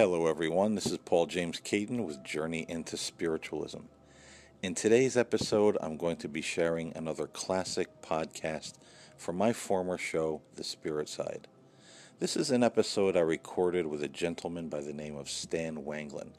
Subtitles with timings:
[0.00, 0.76] Hello, everyone.
[0.76, 3.80] This is Paul James Caiden with Journey into Spiritualism.
[4.62, 8.78] In today's episode, I'm going to be sharing another classic podcast
[9.18, 11.48] from my former show, The Spirit Side.
[12.18, 16.32] This is an episode I recorded with a gentleman by the name of Stan Wanglund,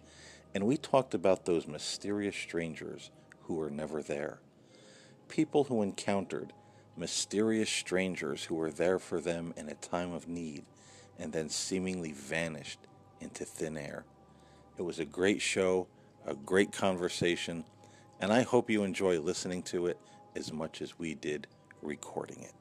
[0.55, 3.11] and we talked about those mysterious strangers
[3.43, 4.39] who were never there.
[5.27, 6.51] People who encountered
[6.97, 10.63] mysterious strangers who were there for them in a time of need
[11.19, 12.79] and then seemingly vanished
[13.21, 14.03] into thin air.
[14.77, 15.87] It was a great show,
[16.25, 17.63] a great conversation,
[18.19, 19.97] and I hope you enjoy listening to it
[20.35, 21.47] as much as we did
[21.81, 22.53] recording it.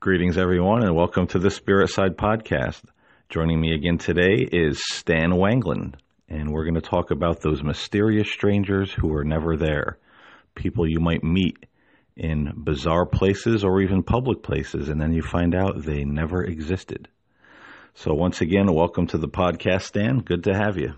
[0.00, 2.82] Greetings, everyone, and welcome to the Spirit Side Podcast.
[3.28, 5.94] Joining me again today is Stan Wanglund,
[6.28, 9.98] and we're going to talk about those mysterious strangers who are never there,
[10.56, 11.66] people you might meet
[12.16, 17.08] in bizarre places or even public places, and then you find out they never existed.
[17.94, 20.20] So, once again, welcome to the podcast, Stan.
[20.20, 20.94] Good to have you.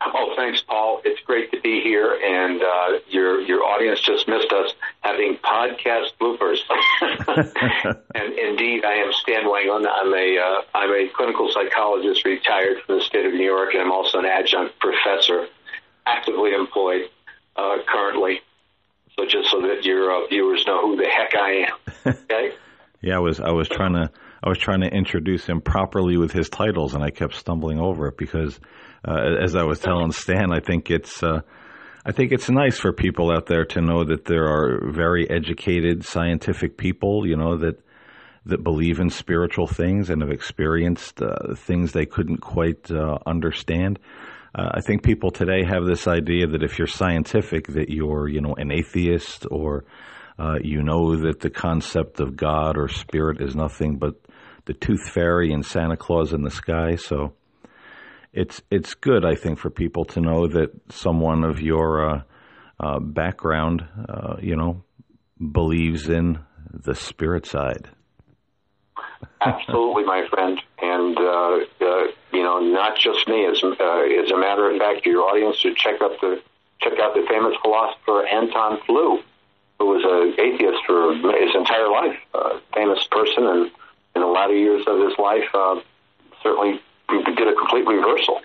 [0.00, 1.00] Oh, thanks, Paul.
[1.04, 6.14] It's great to be here, and uh, your your audience just missed us having podcast
[6.20, 6.58] bloopers.
[8.14, 9.86] and indeed, I am Stan Wanglund.
[9.88, 13.82] I'm a uh, I'm a clinical psychologist retired from the state of New York, and
[13.82, 15.46] I'm also an adjunct professor,
[16.06, 17.10] actively employed
[17.56, 18.40] uh, currently
[19.18, 22.14] so just so that your uh, viewers know who the heck I am.
[22.30, 22.52] Okay.
[23.02, 24.10] yeah, I was I was trying to
[24.42, 28.06] I was trying to introduce him properly with his titles, and I kept stumbling over
[28.08, 28.58] it because,
[29.06, 31.22] uh, as I was telling Stan, I think it's.
[31.22, 31.40] Uh,
[32.06, 36.06] I think it's nice for people out there to know that there are very educated,
[36.06, 37.82] scientific people, you know, that
[38.46, 43.98] that believe in spiritual things and have experienced uh, things they couldn't quite uh, understand.
[44.54, 48.40] Uh, I think people today have this idea that if you're scientific, that you're, you
[48.40, 49.84] know, an atheist or
[50.38, 54.14] uh, you know that the concept of God or spirit is nothing but
[54.66, 56.96] the tooth fairy and Santa Claus in the sky.
[56.96, 57.34] So
[58.32, 62.22] it's it's good, I think, for people to know that someone of your uh,
[62.78, 64.84] uh background, uh, you know,
[65.40, 66.38] believes in
[66.72, 67.90] the spirit side.
[69.40, 71.58] Absolutely, my friend, and uh,
[72.32, 73.46] you know, not just me.
[73.46, 76.42] As, uh, as a matter of fact, your audience should check out the
[76.80, 79.20] check out the famous philosopher Anton Flew,
[79.78, 82.18] who was an atheist for his entire life.
[82.34, 83.70] A famous person, and
[84.16, 85.80] in a lot of years of his life, uh,
[86.42, 88.40] certainly did a complete reversal.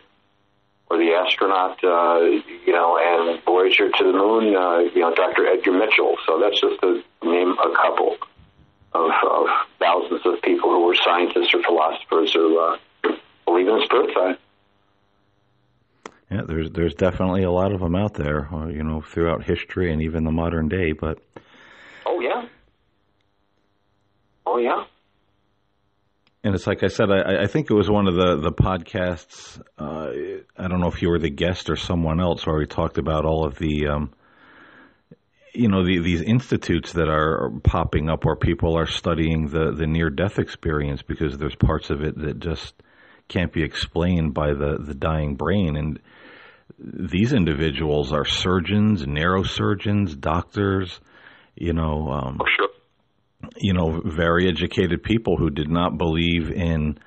[0.89, 5.47] Or the astronaut, uh, you know, and Voyager to the moon, uh, you know, Dr.
[5.47, 6.17] Edgar Mitchell.
[6.27, 8.17] So that's just to name a couple
[8.93, 9.47] of, of
[9.79, 12.77] thousands of people who were scientists or philosophers or uh,
[13.45, 14.37] believe in spirit side.
[16.31, 19.91] Yeah, there's there's definitely a lot of them out there, uh, you know, throughout history
[19.91, 20.93] and even the modern day.
[20.93, 21.19] But
[22.05, 22.47] oh yeah,
[24.45, 24.85] oh yeah.
[26.43, 29.61] And it's like I said, I, I think it was one of the the podcasts.
[29.77, 32.97] Uh, I don't know if you were the guest or someone else, where we talked
[32.97, 34.11] about all of the, um,
[35.53, 39.87] you know, the, these institutes that are popping up where people are studying the the
[39.87, 42.73] near death experience because there's parts of it that just
[43.27, 45.75] can't be explained by the, the dying brain.
[45.77, 45.99] And
[46.77, 50.99] these individuals are surgeons, neurosurgeons, doctors,
[51.55, 52.69] you know, um, oh, sure.
[53.57, 56.97] you know, very educated people who did not believe in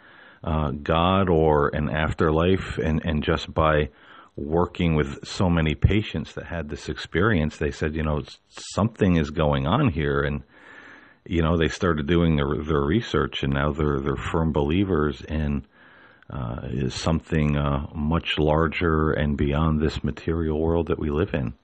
[0.44, 3.88] uh, God or an afterlife, and and just by
[4.36, 9.30] working with so many patients that had this experience, they said, you know, something is
[9.30, 10.42] going on here, and
[11.24, 15.66] you know, they started doing their their research, and now they're they're firm believers in
[16.30, 21.54] uh, is something uh, much larger and beyond this material world that we live in.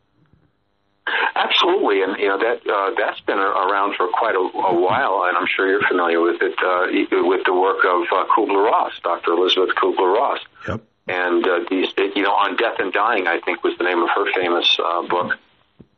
[1.35, 5.37] Absolutely, and you know that uh, that's been around for quite a, a, while, and
[5.37, 6.87] I'm sure you're familiar with it uh,
[7.27, 9.33] with the work of uh, Kubler Ross, Dr.
[9.33, 10.39] Elizabeth Kubler Ross.
[10.69, 10.85] Yep.
[11.09, 14.09] And uh, these, you know, on death and dying, I think was the name of
[14.15, 15.37] her famous uh, book.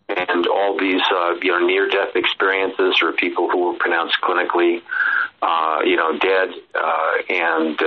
[0.09, 4.83] And all these, uh, you know, near-death experiences, or people who were pronounced clinically,
[5.85, 6.51] you know, dead,
[7.29, 7.81] and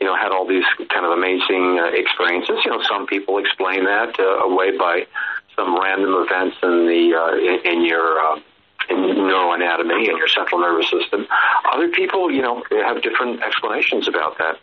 [0.00, 2.56] you know, had all these kind of amazing uh, experiences.
[2.64, 5.06] You know, some people explain that uh, away by
[5.54, 8.40] some random events in the uh, in, in your uh,
[8.88, 11.26] neuroanatomy in your central nervous system.
[11.72, 14.58] Other people, you know, have different explanations about that.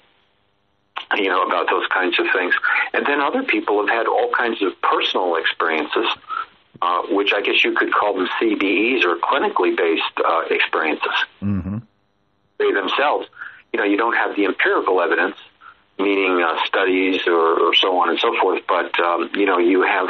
[1.15, 2.53] You know, about those kinds of things.
[2.94, 6.05] And then other people have had all kinds of personal experiences,
[6.81, 11.15] uh, which I guess you could call them CBEs or clinically based uh, experiences.
[11.41, 11.77] Mm-hmm.
[12.59, 13.27] They themselves
[13.73, 15.35] you know, you don't have the empirical evidence,
[15.99, 19.83] meaning uh, studies or, or, so on and so forth, but, um, you know, you
[19.83, 20.07] have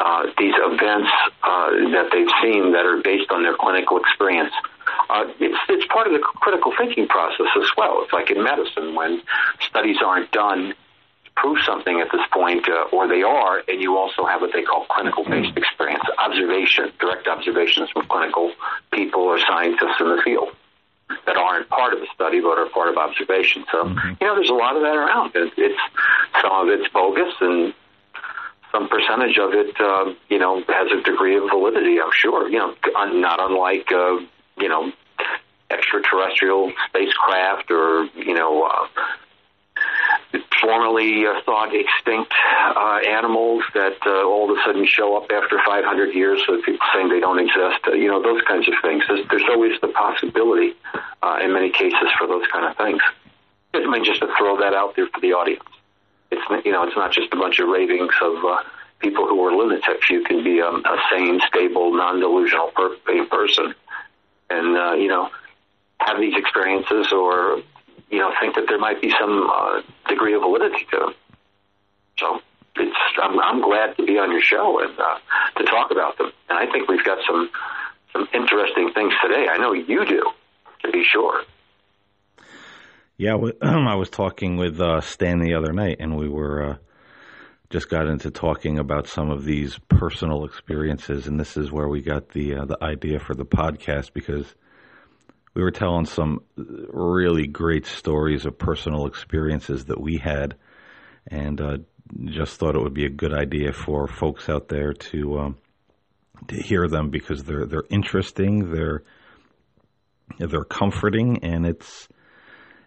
[0.00, 1.10] uh, these events
[1.42, 4.52] uh, that they've seen that are based on their clinical experience.
[5.08, 8.02] Uh, it's it's part of the critical thinking process as well.
[8.02, 9.22] It's like in medicine when
[9.60, 10.74] studies aren't done
[11.24, 14.52] to prove something at this point, uh, or they are, and you also have what
[14.52, 18.52] they call clinical based experience, observation, direct observations from clinical
[18.92, 20.50] people or scientists in the field
[21.26, 23.64] that aren't part of the study but are part of observation.
[23.70, 24.08] So mm-hmm.
[24.20, 25.32] you know, there's a lot of that around.
[25.34, 25.80] It, it's
[26.42, 27.74] some of it's bogus and
[28.72, 32.00] some percentage of it, uh, you know, has a degree of validity.
[32.00, 32.48] I'm sure.
[32.48, 32.74] You know,
[33.12, 34.18] not unlike uh,
[34.58, 34.92] you know
[35.70, 38.64] extraterrestrial spacecraft or you know.
[38.64, 38.88] Uh,
[40.62, 42.32] formerly uh, thought extinct
[42.74, 46.84] uh, animals that uh, all of a sudden show up after 500 years, so people
[46.94, 47.84] saying they don't exist.
[47.86, 49.04] Uh, you know, those kinds of things.
[49.06, 50.74] There's, there's always the possibility,
[51.22, 53.00] uh, in many cases, for those kind of things.
[53.74, 55.62] I mean, just to throw that out there for the audience
[56.30, 58.62] it's you know it's not just a bunch of ravings of uh,
[59.00, 60.08] people who are lunatics.
[60.10, 63.74] You can be a, a sane, stable, non-delusional per- person,
[64.50, 65.30] and uh, you know
[65.98, 67.62] have these experiences, or
[68.10, 71.14] you know think that there might be some uh, degree of validity to them.
[72.18, 72.40] So
[72.76, 75.18] it's I'm, I'm glad to be on your show and uh,
[75.58, 77.50] to talk about them, and I think we've got some
[78.12, 79.46] some interesting things today.
[79.50, 80.30] I know you do,
[80.84, 81.42] to be sure.
[83.18, 86.76] Yeah, I was talking with uh, Stan the other night, and we were uh,
[87.70, 92.00] just got into talking about some of these personal experiences, and this is where we
[92.00, 94.54] got the uh, the idea for the podcast because
[95.54, 100.54] we were telling some really great stories of personal experiences that we had,
[101.26, 101.78] and uh,
[102.26, 105.56] just thought it would be a good idea for folks out there to um,
[106.48, 109.02] to hear them because they're they're interesting, they're
[110.38, 112.08] they're comforting, and it's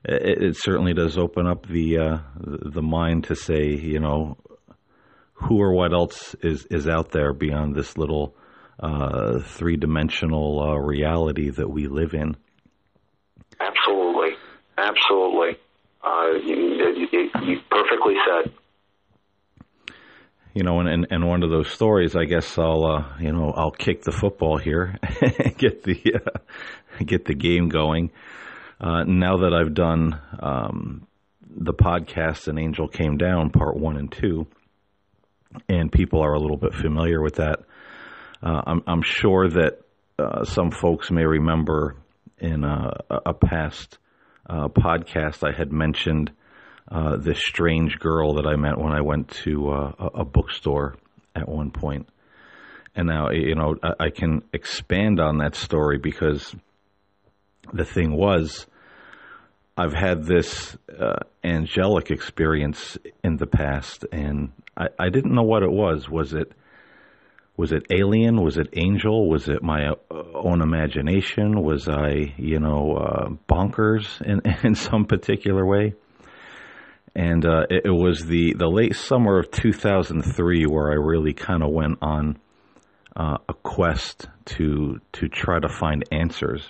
[0.06, 4.38] it, certainly does open up the uh, the mind to say, you know,
[5.42, 8.36] who or what else is is out there beyond this little
[8.80, 12.36] uh, three dimensional uh, reality that we live in.
[13.60, 14.38] Absolutely,
[14.78, 15.58] absolutely.
[16.02, 16.56] Uh, you,
[17.12, 18.54] you, you, perfectly said.
[20.54, 23.72] You know, and, and, one of those stories, I guess I'll uh, you know I'll
[23.72, 24.98] kick the football here,
[25.58, 28.12] get the uh, get the game going.
[28.80, 31.08] Uh, now that I've done um,
[31.50, 34.48] the podcast and Angel Came Down, part one and two,
[35.68, 37.60] and people are a little bit familiar with that,
[38.42, 39.82] uh, I'm, I'm, sure that
[40.18, 41.98] uh, some folks may remember
[42.38, 42.92] in a,
[43.26, 43.98] a past
[44.50, 46.32] uh, podcast I had mentioned
[46.92, 50.96] uh, this strange girl that I met when I went to uh, a, bookstore
[51.36, 52.10] at one point.
[52.96, 56.56] And now, you know, I, I can expand on that story because
[57.72, 58.66] the thing was,
[59.80, 65.64] I've had this uh, angelic experience in the past, and I, I, didn't know what
[65.64, 66.10] it was.
[66.10, 66.52] Was it
[67.56, 68.44] was it alien?
[68.44, 69.30] Was it angel?
[69.30, 69.96] Was it my uh,
[70.36, 71.64] own imagination?
[71.64, 75.94] Was I, you know, uh, bonkers in in some particular way?
[77.16, 81.64] And uh, it, it, was the the late summer of 2003 where I really kind
[81.64, 82.38] of went on
[83.16, 84.28] uh, a quest
[84.58, 86.70] to to try to find answers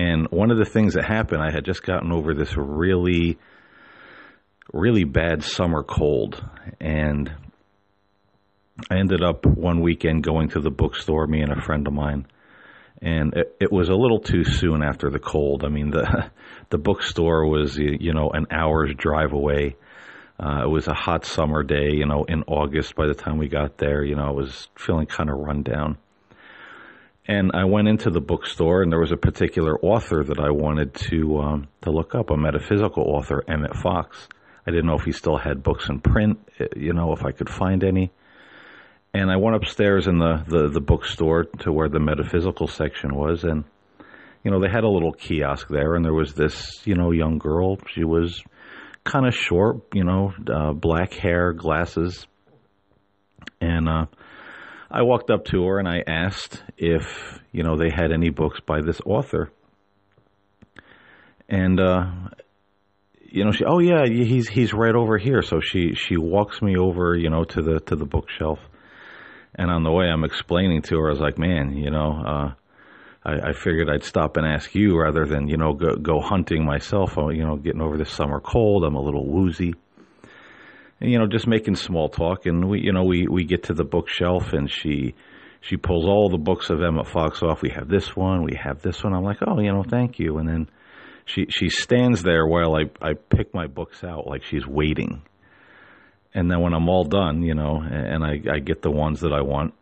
[0.00, 3.38] and one of the things that happened, I had just gotten over this really,
[4.72, 6.42] really bad summer cold.
[6.80, 7.30] And
[8.90, 12.26] I ended up one weekend going to the bookstore, me and a friend of mine.
[13.02, 15.64] And it, it was a little too soon after the cold.
[15.66, 16.30] I mean, the
[16.70, 19.76] the bookstore was, you know, an hour's drive away.
[20.42, 22.94] Uh, it was a hot summer day, you know, in August.
[22.94, 25.98] By the time we got there, you know, I was feeling kind of run down.
[27.26, 30.94] And I went into the bookstore, and there was a particular author that I wanted
[31.10, 34.28] to um, to look up, a metaphysical author, Emmett Fox.
[34.66, 37.32] I didn't know if he still had books in print, eh, you know, if I
[37.32, 38.10] could find any.
[39.12, 43.44] And I went upstairs in the, the, the bookstore to where the metaphysical section was,
[43.44, 43.64] and
[44.44, 47.38] you know, they had a little kiosk there, and there was this, you know, young
[47.38, 47.78] girl.
[47.92, 48.42] She was
[49.04, 52.26] kind of short, you know, uh, black hair, glasses,
[53.60, 54.06] and uh,
[54.90, 58.58] I walked up to her and I asked if you know they had any books
[58.60, 59.52] by this author,
[61.48, 62.06] and uh,
[63.20, 65.42] you know she oh yeah he's he's right over here.
[65.42, 68.58] So she she walks me over you know to the to the bookshelf,
[69.54, 72.22] and on the way I'm explaining to her I was like man you know.
[72.26, 72.54] Uh,
[73.22, 76.64] I, I figured I'd stop and ask you rather than you know go, go hunting
[76.64, 77.18] myself.
[77.18, 78.82] Uh, you know, getting over this summer cold.
[78.82, 79.74] I'm a little woozy
[81.00, 82.46] you know, just making small talk.
[82.46, 85.14] And we, you know, we, we get to the bookshelf and she,
[85.60, 87.62] she pulls all the books of Emmett Fox off.
[87.62, 89.14] We have this one, we have this one.
[89.14, 90.38] I'm like, oh, you know, thank you.
[90.38, 90.68] And then
[91.24, 95.22] she, she stands there while I, I pick my books out like she's waiting.
[96.34, 99.32] and then when I'm all done, you know, and I, I get the ones that
[99.32, 99.74] I want,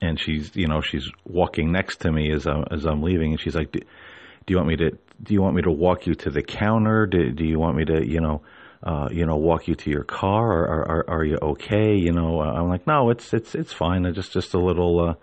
[0.00, 3.40] and she's, you know, she's walking next to me as I'm as I'm leaving, and
[3.40, 4.90] she's like, "Do, do you want me to
[5.22, 7.06] do you want me to walk you to the counter?
[7.06, 8.42] Do, do you want me to, you know?"
[8.86, 11.96] Uh, you know, walk you to your car, or, or, or are you okay?
[11.96, 14.06] You know, I'm like, no, it's it's it's fine.
[14.06, 15.14] I just just a little uh,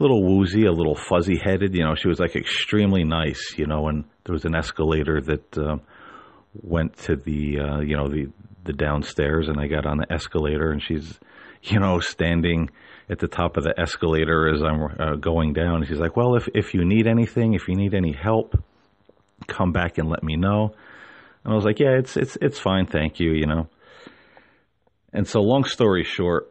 [0.00, 1.76] little woozy, a little fuzzy headed.
[1.76, 3.54] You know, she was like extremely nice.
[3.56, 5.76] You know, and there was an escalator that uh,
[6.54, 8.32] went to the uh, you know the
[8.64, 11.20] the downstairs, and I got on the escalator, and she's
[11.62, 12.68] you know standing
[13.08, 15.84] at the top of the escalator as I'm uh, going down.
[15.86, 18.60] She's like, "Well, if if you need anything, if you need any help,
[19.46, 20.74] come back and let me know."
[21.44, 23.68] And I was like, "Yeah, it's it's it's fine, thank you." You know.
[25.12, 26.48] And so, long story short,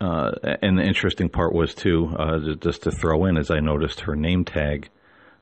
[0.00, 0.32] uh,
[0.62, 4.14] and the interesting part was too, uh, just to throw in, as I noticed her
[4.14, 4.88] name tag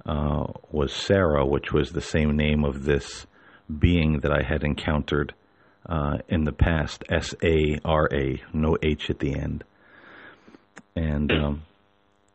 [0.07, 3.27] uh, was Sarah, which was the same name of this
[3.79, 5.35] being that I had encountered
[5.87, 7.05] uh, in the past.
[7.11, 9.65] S A R A, no H at the end.
[10.97, 11.63] And um,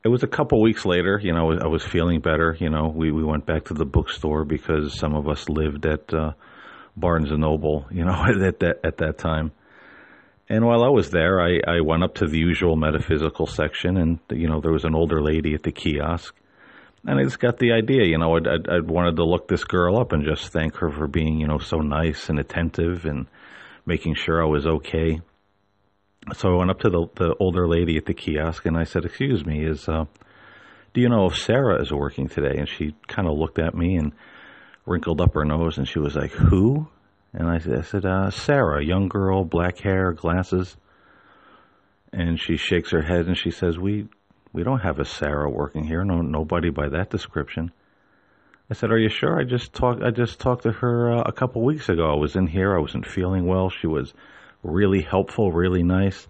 [0.03, 1.19] it was a couple weeks later.
[1.21, 2.55] You know, I was feeling better.
[2.59, 6.13] You know, we we went back to the bookstore because some of us lived at
[6.13, 6.33] uh,
[6.95, 7.85] Barnes and Noble.
[7.91, 9.51] You know, at that at that time
[10.49, 14.19] and while I was there, I, I went up to the usual metaphysical section, and
[14.31, 16.35] you know there was an older lady at the kiosk,
[17.05, 18.05] and I just got the idea.
[18.05, 21.07] You know, I I wanted to look this girl up and just thank her for
[21.07, 23.27] being you know so nice and attentive and
[23.85, 25.21] making sure I was okay.
[26.33, 29.05] So I went up to the the older lady at the kiosk, and I said,
[29.05, 30.05] "Excuse me, is uh,
[30.93, 33.95] do you know if Sarah is working today?" And she kind of looked at me
[33.95, 34.13] and
[34.85, 36.87] wrinkled up her nose, and she was like, "Who?"
[37.33, 40.77] And I said, I said uh, Sarah, young girl, black hair, glasses.
[42.11, 44.07] And she shakes her head and she says, "We
[44.51, 46.03] we don't have a Sarah working here.
[46.03, 47.71] No, nobody by that description."
[48.69, 49.39] I said, "Are you sure?
[49.39, 50.03] I just talked.
[50.03, 52.11] I just talked to her uh, a couple weeks ago.
[52.11, 52.75] I was in here.
[52.75, 53.69] I wasn't feeling well.
[53.69, 54.13] She was
[54.63, 56.27] really helpful, really nice."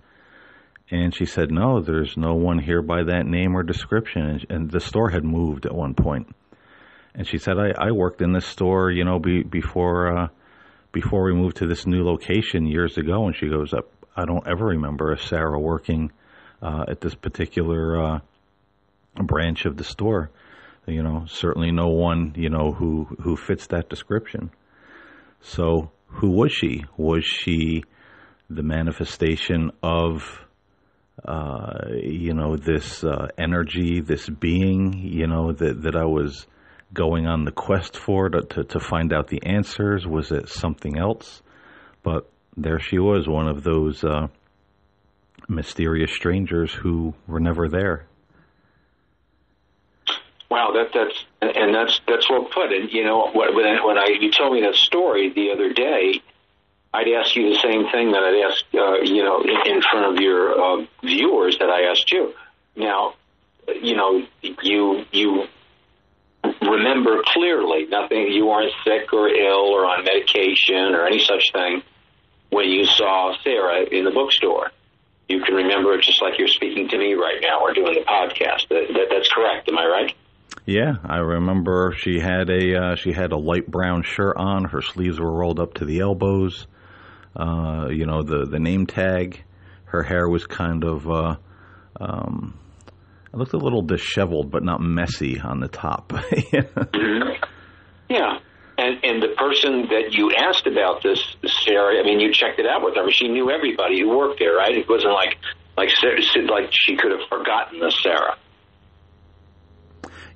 [0.92, 4.72] And she said, "No, there's no one here by that name or description." And, and
[4.72, 6.36] the store had moved at one point.
[7.14, 10.28] And she said, "I, I worked in this store, you know, be, before." Uh,
[10.92, 13.76] before we moved to this new location years ago, and she goes,
[14.16, 16.12] I don't ever remember a Sarah working
[16.62, 18.20] uh, at this particular uh,
[19.16, 20.30] branch of the store.
[20.86, 24.50] You know, certainly no one you know who who fits that description.
[25.42, 26.86] So, who was she?
[26.98, 27.84] Was she
[28.50, 30.24] the manifestation of
[31.24, 34.94] uh, you know this uh, energy, this being?
[34.94, 36.48] You know that that I was
[36.94, 40.08] going on the quest for to, to, to find out the answers?
[40.08, 41.42] Was it something else?
[42.04, 44.28] But there she was, one of those uh,
[45.48, 48.06] mysterious strangers who were never there.
[50.50, 52.72] Wow, that that's and that's that's well put.
[52.72, 56.22] And you know, when when I you told me that story the other day,
[56.94, 60.16] I'd ask you the same thing that I'd ask uh, you know in, in front
[60.16, 62.34] of your uh, viewers that I asked you.
[62.76, 63.14] Now,
[63.82, 64.26] you know,
[64.62, 65.48] you you
[66.62, 71.84] remember clearly nothing you weren't sick or ill or on medication or any such thing
[72.50, 74.72] when you saw Sarah in the bookstore.
[75.28, 78.02] You can remember it just like you're speaking to me right now or doing the
[78.02, 78.68] podcast.
[78.70, 79.70] That, that, that's correct.
[79.70, 80.16] Am I right?
[80.66, 84.66] Yeah, I remember she had a uh, she had a light brown shirt on.
[84.66, 86.68] Her sleeves were rolled up to the elbows.
[87.36, 89.44] Uh, you know the the name tag.
[89.86, 91.36] Her hair was kind of uh,
[92.00, 92.60] um,
[93.34, 96.10] it looked a little disheveled, but not messy on the top.
[96.14, 97.44] mm-hmm.
[98.10, 98.40] Yeah.
[98.78, 101.22] And, and the person that you asked about this,
[101.66, 103.12] Sarah, I mean, you checked it out with her.
[103.12, 104.72] She knew everybody who worked there, right?
[104.72, 105.36] It wasn't like
[105.78, 105.90] like
[106.50, 108.38] like she could have forgotten the Sarah.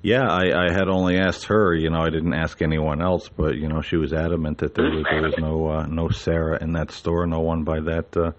[0.04, 1.74] Yeah, I, I had only asked her.
[1.74, 4.90] You know, I didn't ask anyone else, but you know, she was adamant that there
[4.90, 8.32] was there was no uh, no Sarah in that store, no one by that uh,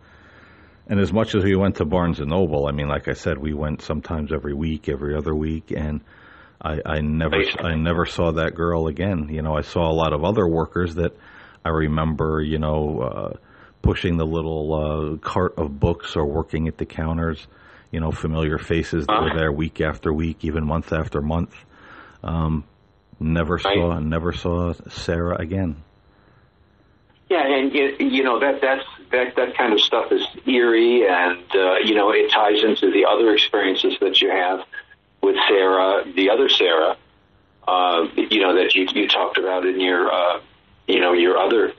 [0.88, 3.38] and as much as we went to Barnes and Noble, I mean, like I said,
[3.40, 6.02] we went sometimes every week, every other week, and
[6.62, 9.30] I, I never, I never saw that girl again.
[9.32, 11.18] You know, I saw a lot of other workers that
[11.64, 13.38] I remember, you know, uh,
[13.82, 17.48] pushing the little uh, cart of books or working at the counters.
[17.96, 21.56] You know, familiar faces that were there week after week, even month after month.
[22.24, 22.66] Um,
[23.22, 25.78] never saw, never saw Sarah again.
[27.30, 31.76] Yeah, and you know that that's that that kind of stuff is eerie, and uh,
[31.86, 34.66] you know it ties into the other experiences that you have
[35.24, 36.98] with Sarah, the other Sarah.
[37.66, 40.42] Uh, you know that you you talked about in your uh,
[40.86, 41.72] you know your other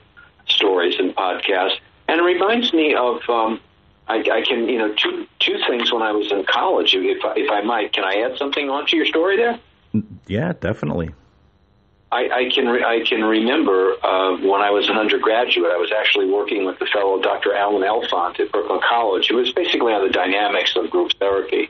[0.48, 1.76] stories and podcasts,
[2.08, 3.20] and it reminds me of.
[3.28, 3.60] Um,
[4.08, 6.94] I, I can, you know, two two things when I was in college.
[6.94, 9.58] If if I might, can I add something onto your story there?
[10.26, 11.10] Yeah, definitely.
[12.12, 15.90] I, I can re- I can remember uh, when I was an undergraduate, I was
[15.90, 17.52] actually working with the fellow Dr.
[17.52, 21.68] Alan Elfont at Brooklyn College, who was basically on the dynamics of group therapy,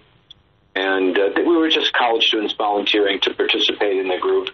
[0.75, 4.51] and uh, we were just college students volunteering to participate in the group.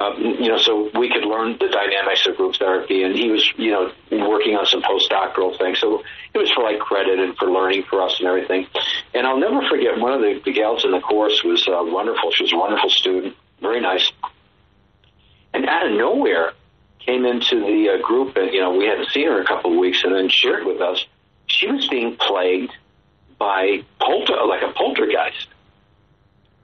[0.00, 3.42] Um, you know, so we could learn the dynamics of group therapy, and he was,
[3.56, 3.90] you know,
[4.28, 5.80] working on some postdoctoral things.
[5.80, 8.68] So it was for like credit and for learning for us and everything.
[9.12, 12.30] And I'll never forget one of the, the gals in the course was uh, wonderful.
[12.30, 14.12] She was a wonderful student, very nice.
[15.52, 16.52] And out of nowhere,
[17.04, 19.72] came into the uh, group, and you know, we hadn't seen her in a couple
[19.72, 21.04] of weeks, and then shared with us
[21.46, 22.72] she was being plagued
[23.38, 25.48] by polter, like a poltergeist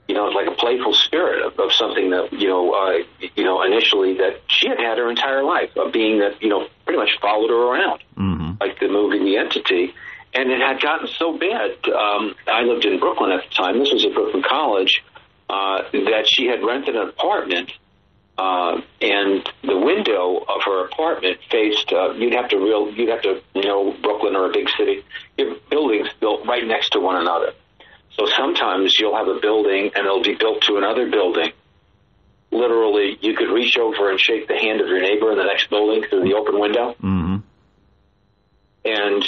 [0.08, 2.98] you know, like a playful spirit of, of something that, you know, uh,
[3.34, 6.66] you know, initially that she had had her entire life, a being that, you know,
[6.84, 8.52] pretty much followed her around, mm-hmm.
[8.60, 9.94] like the movie The Entity.
[10.34, 11.70] And it had gotten so bad.
[11.88, 13.78] Um, I lived in Brooklyn at the time.
[13.78, 15.02] This was at Brooklyn College.
[15.48, 17.70] Uh, that she had rented an apartment,
[18.38, 21.92] uh, and the window of her apartment faced.
[21.92, 22.90] Uh, you'd have to real.
[22.90, 25.04] You'd have to you know Brooklyn or a big city.
[25.36, 27.52] Your buildings built right next to one another.
[28.18, 31.52] So sometimes you'll have a building and it'll be built to another building.
[32.50, 35.68] Literally, you could reach over and shake the hand of your neighbor in the next
[35.68, 36.94] building through the open window.
[37.02, 37.36] Mm-hmm.
[38.84, 39.24] And,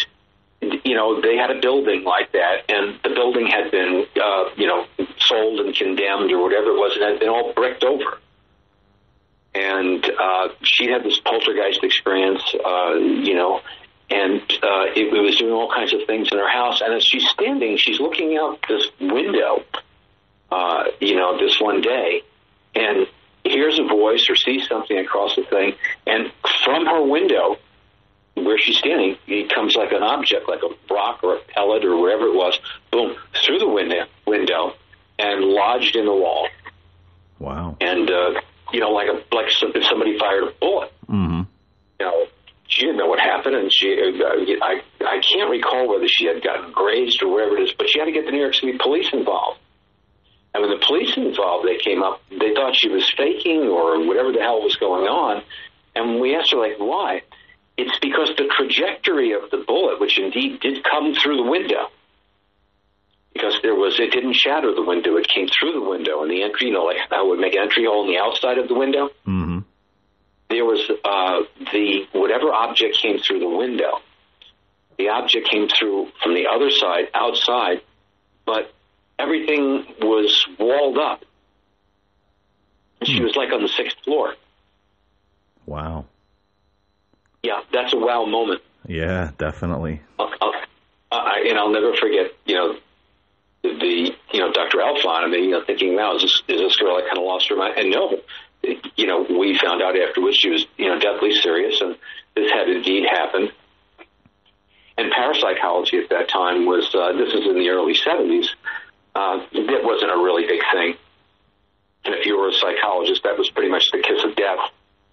[0.84, 4.66] you know, they had a building like that, and the building had been, uh, you
[4.66, 4.86] know,
[5.18, 8.18] sold and condemned or whatever it was, and had been all bricked over.
[9.54, 13.62] And uh, she had this poltergeist experience, uh, you know,
[14.10, 16.80] and uh, it, it was doing all kinds of things in her house.
[16.80, 19.64] And as she's standing, she's looking out this window,
[20.50, 22.22] uh, you know, this one day,
[22.74, 23.06] and
[23.44, 25.74] hears a voice or sees something across the thing,
[26.06, 26.32] and
[26.64, 27.56] from her window,
[28.34, 32.00] where she's standing, it comes like an object, like a rock or a pellet or
[32.00, 32.58] wherever it was,
[32.90, 34.74] boom, through the window, window,
[35.18, 36.48] and lodged in the wall.
[37.38, 37.76] Wow!
[37.80, 38.40] And uh,
[38.72, 40.92] you know, like a like somebody fired a bullet.
[41.08, 41.42] Mm-hmm.
[42.00, 42.26] You know,
[42.68, 46.42] she didn't know what happened, and she uh, I I can't recall whether she had
[46.42, 48.76] gotten grazed or wherever it is, but she had to get the New York City
[48.78, 49.60] police involved.
[50.52, 52.22] And when the police involved, they came up.
[52.30, 55.42] They thought she was faking or whatever the hell was going on.
[55.94, 57.22] And we asked her like, why?
[57.76, 61.92] It's because the trajectory of the bullet, which indeed did come through the window,
[63.34, 66.42] because there was it didn't shatter the window; it came through the window, and the
[66.42, 68.74] entry, you know, like that would make an entry hole in the outside of the
[68.74, 69.08] window.
[69.28, 69.58] Mm-hmm
[70.48, 71.40] there was uh,
[71.72, 74.00] the whatever object came through the window.
[74.98, 77.82] The object came through from the other side, outside,
[78.46, 78.72] but
[79.18, 81.24] everything was walled up.
[83.00, 83.24] And she hmm.
[83.24, 84.34] was like on the sixth floor.
[85.66, 86.06] Wow.
[87.42, 88.62] Yeah, that's a wow moment.
[88.86, 90.00] Yeah, definitely.
[90.18, 90.52] I'll, I'll,
[91.12, 92.76] I, and I'll never forget, you know,
[93.62, 94.78] the, you know Dr.
[94.78, 95.24] Elfont.
[95.24, 96.96] I mean, you know, thinking, wow, is this is this girl?
[96.96, 97.74] I kind of lost her mind.
[97.76, 98.20] And no,
[98.96, 101.96] you know, we found out afterwards she was, you know, deathly serious, and
[102.34, 103.52] this had indeed happened.
[104.98, 108.48] And parapsychology at that time was, uh, this is in the early 70s,
[109.14, 110.94] uh, it wasn't a really big thing.
[112.04, 114.70] And if you were a psychologist, that was pretty much the kiss of death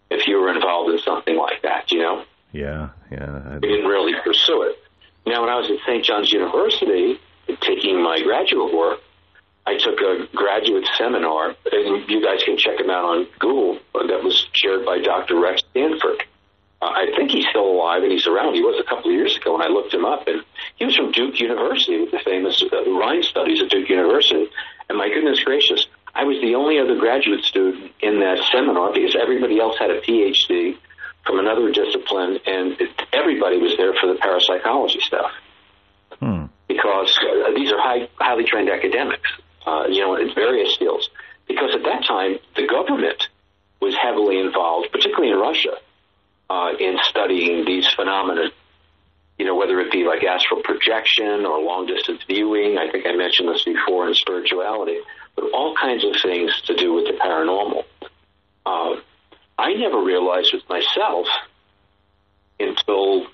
[0.10, 2.24] if you were involved in something like that, you know?
[2.52, 3.58] Yeah, yeah.
[3.62, 4.78] We didn't really pursue it.
[5.26, 6.06] Now, when I was at St.
[6.06, 7.20] John's University,
[7.62, 9.00] taking my graduate work,
[9.66, 14.24] I took a graduate seminar, and you guys can check him out on Google, that
[14.24, 15.40] was chaired by Dr.
[15.40, 16.24] Rex Stanford.
[16.82, 18.56] Uh, I think he's still alive and he's around.
[18.56, 20.44] He was a couple of years ago, and I looked him up, and
[20.76, 24.50] he was from Duke University with the famous uh, Rhine studies at Duke University.
[24.90, 29.16] And my goodness gracious, I was the only other graduate student in that seminar because
[29.16, 30.76] everybody else had a PhD
[31.26, 35.32] from another discipline, and it, everybody was there for the parapsychology stuff.
[36.20, 36.46] Hmm.
[36.68, 39.32] Because uh, these are high, highly trained academics
[39.66, 41.10] uh, you know, in various fields.
[41.48, 43.28] Because at that time, the government
[43.82, 45.76] was heavily involved, particularly in Russia,
[46.50, 48.50] uh, in studying these phenomena.
[49.38, 52.78] You know, whether it be like astral projection or long distance viewing.
[52.78, 55.00] I think I mentioned this before in spirituality,
[55.36, 57.84] but all kinds of things to do with the paranormal.
[58.66, 59.02] Uh,
[59.58, 61.28] I never realized with myself
[62.60, 63.28] until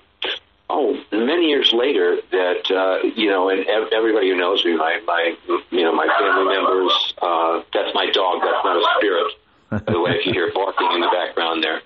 [0.69, 5.36] oh, many years later that, uh, you know, and everybody who knows me, my, my,
[5.71, 9.34] you know, my family members, uh, that's my dog, that's not a spirit.
[9.69, 11.82] By the way, if you hear barking in the background there,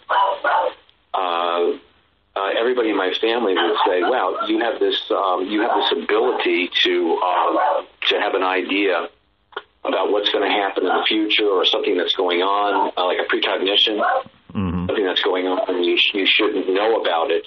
[1.13, 1.77] uh,
[2.35, 6.03] uh, everybody in my family would say, "Wow, you have this, um, you have this
[6.03, 9.09] ability to um, to have an idea
[9.83, 13.19] about what's going to happen in the future or something that's going on, uh, like
[13.19, 14.87] a precognition, mm-hmm.
[14.87, 17.45] something that's going on, and you you shouldn't know about it."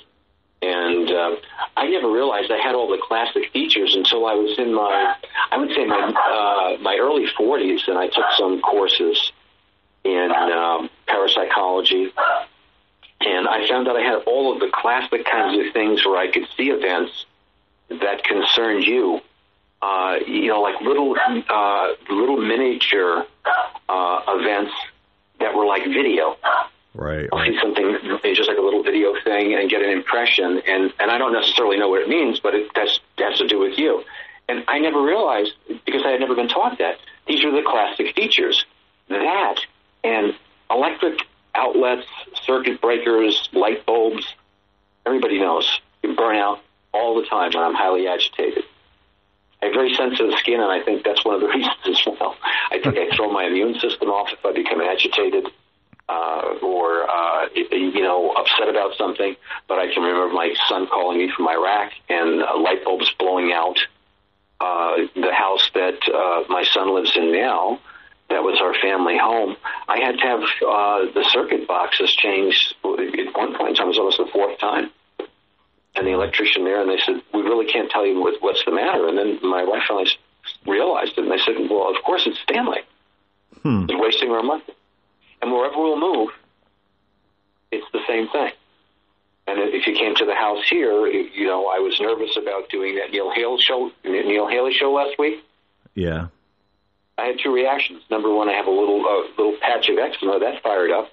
[0.62, 1.36] And uh,
[1.76, 5.14] I never realized I had all the classic features until I was in my,
[5.50, 9.32] I would say my uh, my early 40s, and I took some courses
[10.04, 12.12] in um, parapsychology,
[13.20, 16.30] and I found that I had all of the classic kinds of things where I
[16.30, 17.26] could see events
[17.88, 19.20] that concerned you.
[19.82, 21.14] Uh, you know, like little
[21.48, 23.26] uh, little miniature
[23.88, 24.72] uh, events
[25.38, 26.36] that were like video.
[26.96, 27.28] Right.
[27.30, 27.84] I'll see something,
[28.24, 31.34] it's just like a little video thing, and get an impression, and and I don't
[31.34, 34.02] necessarily know what it means, but it has has to do with you.
[34.48, 35.52] And I never realized
[35.84, 38.64] because I had never been taught that these are the classic features.
[39.08, 39.56] That
[40.04, 40.34] and
[40.70, 41.20] electric
[41.54, 42.06] outlets,
[42.44, 44.26] circuit breakers, light bulbs.
[45.04, 45.68] Everybody knows
[46.02, 46.60] you burn out
[46.94, 48.64] all the time when I'm highly agitated.
[49.60, 52.36] I have very sensitive skin, and I think that's one of the reasons as well.
[52.70, 55.46] I think I throw my immune system off if I become agitated
[56.08, 59.36] uh, or uh, you know upset about something.
[59.68, 63.52] But I can remember my son calling me from Iraq and uh, light bulbs blowing
[63.52, 63.76] out.
[64.58, 67.78] Uh, the house that uh, my son lives in now,
[68.30, 69.54] that was our family home.
[69.86, 72.74] I had to have uh, the circuit boxes changed.
[72.82, 74.90] At one point in it was almost the fourth time.
[75.94, 78.72] And the electrician there, and they said, "We really can't tell you what, what's the
[78.72, 80.08] matter." And then my wife finally
[80.66, 82.80] realized it, and they said, "Well, of course it's Stanley.
[83.62, 83.86] Hmm.
[83.88, 84.64] He's wasting our money."
[85.42, 86.30] And wherever we'll move,
[87.70, 88.52] it's the same thing.
[89.48, 92.96] And if you came to the house here, you know, I was nervous about doing
[92.96, 95.44] that Neil Haley show, Neil Haley show last week.
[95.94, 96.28] Yeah.
[97.16, 98.02] I had two reactions.
[98.10, 101.10] Number one, I have a little uh, little patch of eczema that fired up,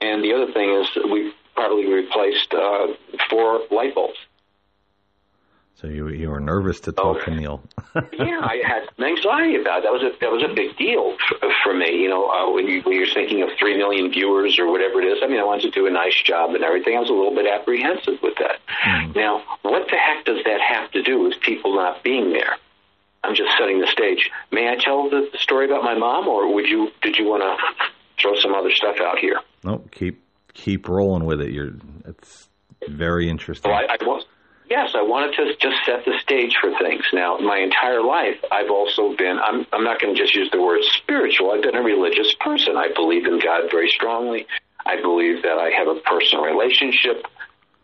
[0.00, 2.88] and the other thing is we probably replaced uh,
[3.30, 4.18] four light bulbs.
[5.76, 7.62] So you you were nervous to talk to Neil.
[7.94, 9.82] yeah, I had some anxiety about it.
[9.84, 9.92] that.
[9.92, 12.00] Was a that was a big deal for, for me.
[12.00, 15.06] You know, uh, when you when you're thinking of three million viewers or whatever it
[15.06, 15.18] is.
[15.22, 16.96] I mean, I wanted to do a nice job and everything.
[16.96, 18.56] I was a little bit apprehensive with that.
[19.14, 22.56] Now, what the heck does that have to do with people not being there?
[23.22, 24.30] I'm just setting the stage.
[24.52, 27.84] May I tell the, story about my mom, or would you did you want to
[28.20, 29.40] throw some other stuff out here?
[29.62, 29.90] Nope.
[29.90, 30.22] Keep
[30.54, 31.52] keep rolling with it.
[31.52, 31.72] You're
[32.06, 32.48] it's
[32.88, 33.70] very interesting.
[33.70, 34.24] So I, I was,
[34.68, 37.04] yes, I wanted to just set the stage for things.
[37.12, 40.60] Now, my entire life, I've also been, I'm, I'm not going to just use the
[40.60, 41.52] word spiritual.
[41.52, 42.76] I've been a religious person.
[42.76, 44.46] I believe in God very strongly.
[44.84, 47.26] I believe that I have a personal relationship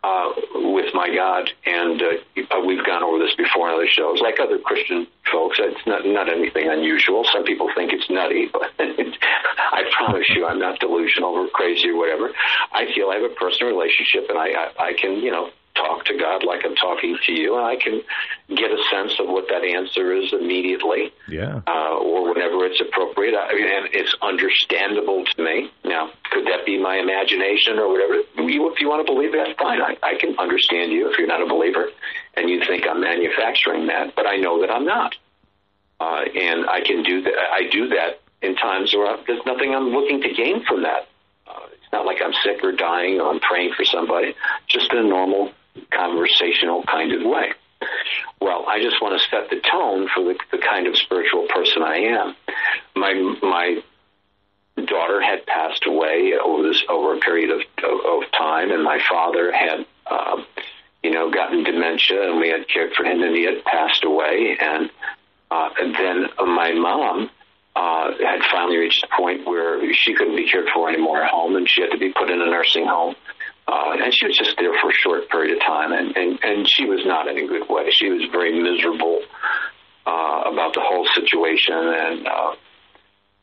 [0.03, 4.19] uh, with my God, and uh, we've gone over this before in other shows.
[4.19, 7.23] Like other Christian folks, it's not not anything unusual.
[7.31, 11.97] Some people think it's nutty, but I promise you, I'm not delusional or crazy or
[11.97, 12.31] whatever.
[12.73, 16.05] I feel I have a personal relationship, and I I, I can you know talk
[16.05, 18.01] to God like I'm talking to you, and I can
[18.49, 21.61] get a sense of what that answer is immediately Yeah.
[21.67, 23.33] uh, or whenever it's appropriate.
[23.35, 25.71] I mean, and it's understandable to me.
[25.83, 28.21] Now, could that be my imagination or whatever?
[28.37, 29.81] You, if you want to believe that, fine.
[29.81, 31.89] I, I can understand you if you're not a believer
[32.35, 35.15] and you think I'm manufacturing that, but I know that I'm not.
[35.99, 37.33] Uh, and I can do that.
[37.33, 41.07] I do that in times where there's nothing I'm looking to gain from that.
[41.47, 44.35] Uh, it's not like I'm sick or dying or I'm praying for somebody,
[44.67, 45.51] just in a normal
[45.91, 47.53] conversational kind of way.
[48.39, 51.83] Well, I just want to set the tone for the, the kind of spiritual person
[51.83, 52.35] I am.
[52.95, 53.83] My my
[54.85, 58.99] daughter had passed away over this over a period of of, of time, and my
[59.09, 60.45] father had um,
[61.03, 64.57] you know gotten dementia, and we had cared for him, and he had passed away,
[64.59, 64.89] and,
[65.51, 67.29] uh, and then my mom.
[67.75, 71.55] Uh, had finally reached a point where she couldn't be cared for anymore at home,
[71.55, 73.15] and she had to be put in a nursing home.
[73.67, 76.67] Uh, and she was just there for a short period of time, and, and, and
[76.67, 77.89] she was not in a good way.
[77.91, 79.21] She was very miserable
[80.05, 82.55] uh, about the whole situation, and uh,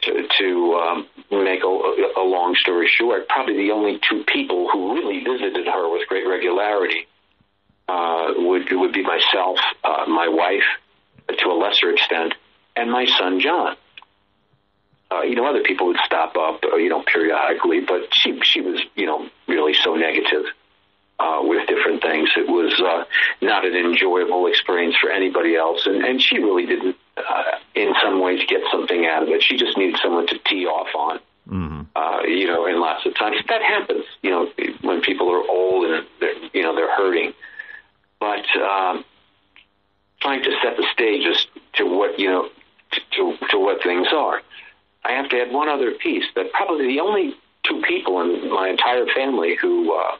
[0.02, 4.94] to, to um, make a, a long story short, probably the only two people who
[4.94, 7.06] really visited her with great regularity
[7.88, 10.68] uh, would would be myself, uh, my wife,
[11.36, 12.34] to a lesser extent,
[12.76, 13.76] and my son John.
[15.12, 18.60] Uh, you know, other people would stop up, uh, you know, periodically, but she she
[18.60, 20.44] was, you know, really so negative
[21.18, 22.30] uh, with different things.
[22.36, 23.04] It was uh,
[23.44, 27.42] not an enjoyable experience for anybody else, and and she really didn't, uh,
[27.74, 29.42] in some ways, get something out of it.
[29.42, 31.18] She just needed someone to tee off on.
[31.48, 34.04] hmm Uh, you know, and lots of times that happens.
[34.22, 34.50] You know,
[34.82, 37.34] when people are old and they're, you know they're hurting,
[38.20, 39.04] but um,
[40.20, 42.48] trying to set the stage as to what you know
[42.92, 44.40] to, to to what things are.
[45.04, 47.34] I have to add one other piece that probably the only
[47.64, 50.16] two people in my entire family who uh,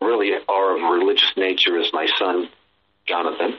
[0.00, 2.48] really are of religious nature is my son
[3.06, 3.58] Jonathan,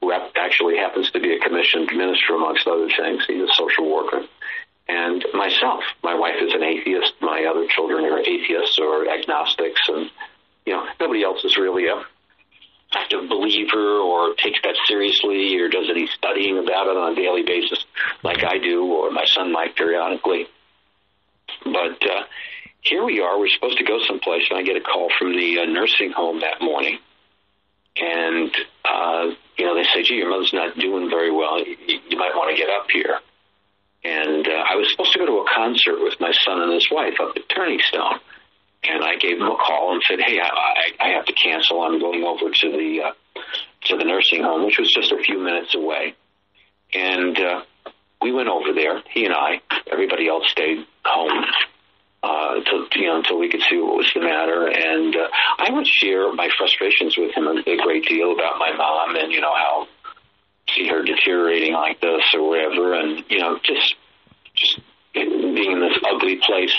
[0.00, 3.24] who actually happens to be a commissioned minister amongst other things.
[3.26, 4.22] He's a social worker.
[4.88, 7.14] And myself, my wife is an atheist.
[7.20, 10.10] My other children are atheists or agnostics, and
[10.66, 12.02] you know nobody else is really a
[12.94, 17.42] active believer or takes that seriously or does any studying about it on a daily
[17.42, 17.84] basis
[18.22, 20.46] like I do or my son might periodically.
[21.64, 22.24] But uh,
[22.82, 23.38] here we are.
[23.38, 26.40] We're supposed to go someplace, and I get a call from the uh, nursing home
[26.40, 26.98] that morning,
[27.96, 28.50] and
[28.84, 31.64] uh, you know they say, "Gee, your mother's not doing very well.
[31.64, 33.20] You, you might want to get up here."
[34.04, 36.88] And uh, I was supposed to go to a concert with my son and his
[36.90, 38.18] wife up at Turning Stone,
[38.84, 41.82] and I gave him a call and said, "Hey, I, I, I have to cancel.
[41.82, 43.40] I'm going over to the uh,
[43.86, 46.14] to the nursing home, which was just a few minutes away."
[46.92, 47.62] And uh,
[48.20, 49.02] we went over there.
[49.10, 49.60] He and I.
[49.90, 51.44] Everybody else stayed home
[52.22, 54.66] uh, until you know until we could see what was the matter.
[54.66, 59.16] And uh, I would share my frustrations with him a, great deal about my mom
[59.16, 59.86] and you know how
[60.74, 63.94] see her deteriorating like this or whatever, and you know just
[64.54, 64.80] just
[65.14, 66.74] being in this ugly place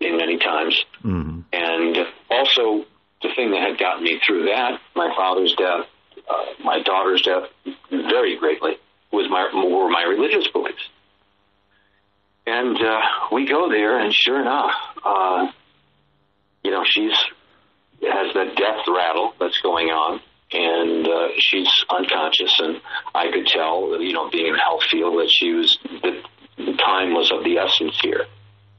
[0.00, 0.84] in many times.
[1.04, 1.40] Mm-hmm.
[1.52, 1.96] And
[2.30, 2.86] also
[3.22, 5.86] the thing that had gotten me through that, my father's death,
[6.28, 7.44] uh, my daughter's death,
[7.90, 8.72] very greatly
[9.12, 10.82] was my were my religious beliefs.
[12.46, 13.00] And uh,
[13.32, 14.70] we go there, and sure enough,
[15.04, 15.46] uh,
[16.62, 17.16] you know, she's
[18.02, 20.20] has that death rattle that's going on,
[20.52, 22.54] and uh, she's unconscious.
[22.60, 22.80] And
[23.14, 26.22] I could tell, you know, being in the health field, that she was the,
[26.56, 28.26] the time was of the essence here.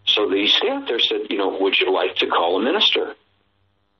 [0.08, 3.15] So the staff there said, you know, would you like to call a minister?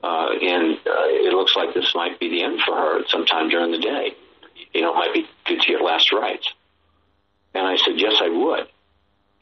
[0.04, 3.72] Uh, and uh, it looks like this might be the end for her sometime during
[3.72, 4.16] the day.
[4.74, 6.48] You know, it might be good to get last rites.
[7.54, 8.68] And I said, yes, I would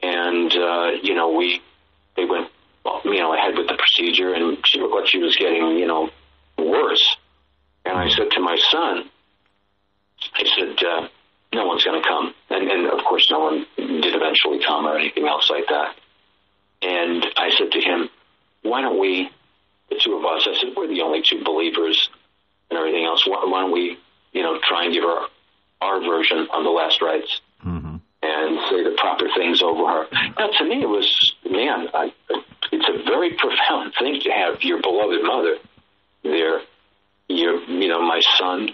[0.01, 1.61] and uh, you know we
[2.15, 2.47] they went
[3.05, 6.09] you know ahead with the procedure, and she looked like she was getting you know
[6.57, 7.17] worse.
[7.85, 9.09] And I said to my son,
[10.33, 11.07] I said, uh,
[11.53, 14.97] no one's going to come, and, and of course no one did eventually come or
[14.97, 15.95] anything else like that.
[16.81, 18.09] And I said to him,
[18.61, 19.29] why don't we,
[19.89, 22.09] the two of us, I said we're the only two believers
[22.69, 23.25] and everything else.
[23.27, 23.97] Why, why don't we,
[24.33, 25.27] you know, try and give her
[25.81, 27.41] our version on the last rites?
[27.65, 30.05] Mm-hmm and say the proper things over her.
[30.37, 31.09] Now, to me, it was,
[31.49, 32.11] man, I,
[32.71, 35.57] it's a very profound thing to have your beloved mother
[36.23, 36.61] there,
[37.27, 38.69] your, you know, my son,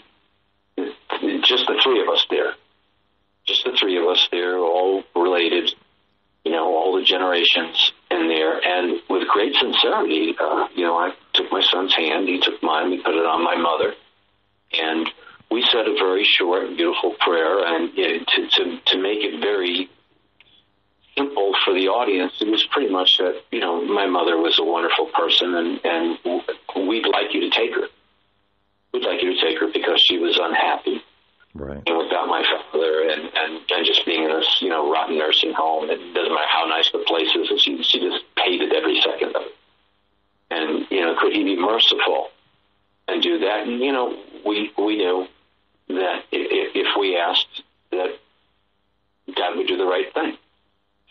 [1.44, 2.54] just the three of us there,
[3.46, 5.74] just the three of us there, all related,
[6.44, 11.12] you know, all the generations in there, and with great sincerity, uh, you know, I
[11.34, 13.94] took my son's hand, he took mine, we put it on my mother,
[14.74, 15.08] and
[15.52, 19.40] we said a very short, beautiful prayer, and you know, to, to to make it
[19.40, 19.90] very
[21.18, 24.64] simple for the audience, it was pretty much that you know my mother was a
[24.64, 27.88] wonderful person, and and we'd like you to take her.
[28.94, 31.04] We'd like you to take her because she was unhappy.
[31.54, 31.84] Right.
[31.86, 35.52] And without my father and, and, and just being in this, you know, rotten nursing
[35.52, 39.36] home, it doesn't matter how nice the place is, she, she just hated every second
[39.36, 39.56] of it.
[40.50, 42.30] And, you know, could he be merciful
[43.08, 43.68] and do that?
[43.68, 45.28] And, you know, we, we knew
[45.90, 48.18] that if, if we asked that
[49.36, 50.38] God would do the right thing.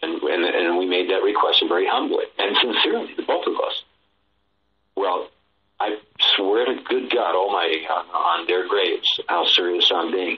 [0.03, 3.85] And, and, and we made that request very humbly and sincerely, the both of us.
[4.97, 5.29] Well,
[5.81, 5.97] I
[6.37, 10.37] swear to good God Almighty on, on their graves how serious I'm being.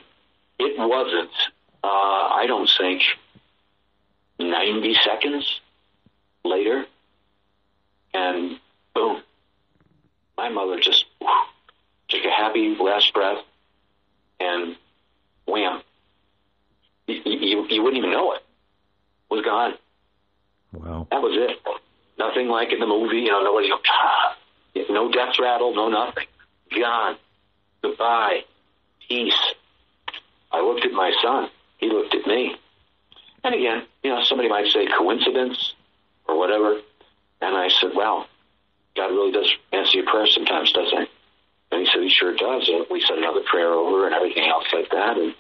[0.61, 1.31] It wasn't,
[1.83, 3.03] uh, I don't think,
[4.39, 5.61] 90 seconds
[6.45, 6.87] later,
[8.15, 8.61] and
[8.95, 9.23] boom,
[10.37, 11.29] my mother just whew,
[12.09, 13.39] took a happy last breath
[14.39, 14.77] and
[15.47, 15.83] wham,
[17.07, 18.43] you, you, you wouldn't even know it.
[19.31, 19.75] Was gone.
[20.73, 21.07] Wow.
[21.11, 21.59] That was it.
[22.19, 24.37] Nothing like in the movie, you know, nobody, ah,
[24.75, 26.27] no death rattle, no nothing.
[26.71, 27.17] Gone.
[27.83, 28.45] Goodbye.
[29.09, 29.55] Peace.
[30.51, 31.49] I looked at my son.
[31.79, 32.57] He looked at me.
[33.45, 35.75] And again, you know, somebody might say coincidence
[36.29, 36.81] or whatever.
[37.41, 38.27] And I said, well,
[38.97, 41.07] God really does answer your prayers sometimes, doesn't he?
[41.73, 42.69] And he said, he sure does.
[42.69, 45.17] And we said another prayer over and everything else like that.
[45.17, 45.35] And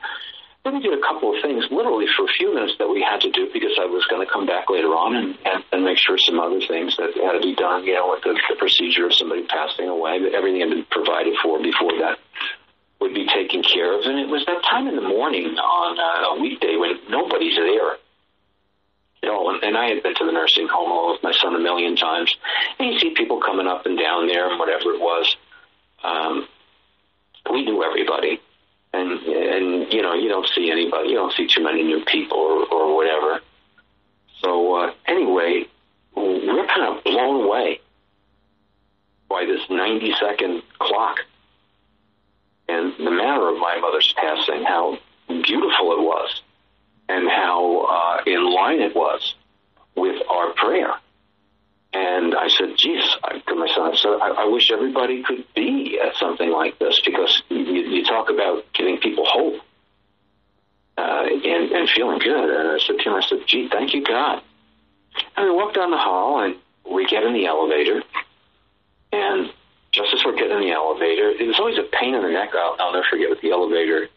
[0.64, 3.20] then we did a couple of things, literally for a few minutes, that we had
[3.26, 5.98] to do because I was going to come back later on and, and, and make
[5.98, 9.06] sure some other things that had to be done, you know, with the, the procedure
[9.06, 12.22] of somebody passing away, but everything had been provided for before that
[13.02, 14.06] would be taken care of.
[14.06, 17.98] And it was that time in the morning on a weekday when nobody's there.
[19.22, 21.62] You know, and, and I had been to the nursing home with my son a
[21.62, 22.30] million times,
[22.78, 25.26] and you see people coming up and down there and whatever it was
[26.02, 26.46] um,
[27.50, 28.40] we knew everybody,
[28.92, 32.38] and and you know you don't see anybody, you don't see too many new people
[32.38, 33.40] or, or whatever.
[34.40, 35.64] So uh, anyway,
[36.14, 37.80] we're kind of blown away
[39.28, 41.18] by this 90 second clock
[42.68, 46.42] and the manner of my mother's passing, how beautiful it was,
[47.08, 49.34] and how uh, in line it was
[49.96, 50.94] with our prayer.
[51.94, 55.44] And I said, geez, I, to my son, I said, I, I wish everybody could
[55.54, 59.60] be at something like this because you, you talk about giving people hope
[60.96, 62.50] uh, and, and feeling good.
[62.50, 64.42] And I said to him, I said, gee, thank you, God.
[65.36, 66.56] And we walked down the hall and
[66.90, 68.02] we get in the elevator,
[69.12, 69.52] and
[69.92, 72.50] just as we're getting in the elevator, it was always a pain in the neck.
[72.54, 74.08] I'll, I'll never forget with the elevator.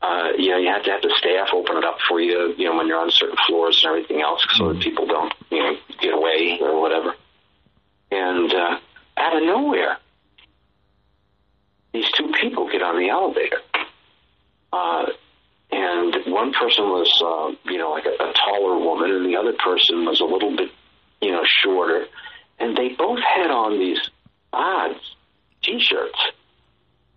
[0.00, 2.66] Uh, you know, you have to have the staff open it up for you, you
[2.66, 5.76] know, when you're on certain floors and everything else, so that people don't, you know,
[6.00, 7.14] get away or whatever.
[8.10, 8.78] And uh,
[9.16, 9.98] out of nowhere,
[11.92, 13.58] these two people get on the elevator.
[14.72, 15.06] Uh,
[15.70, 19.52] and one person was, uh, you know, like a, a taller woman, and the other
[19.52, 20.70] person was a little bit,
[21.20, 22.06] you know, shorter.
[22.60, 23.98] And they both had on these
[24.52, 24.96] odd
[25.62, 26.18] t-shirts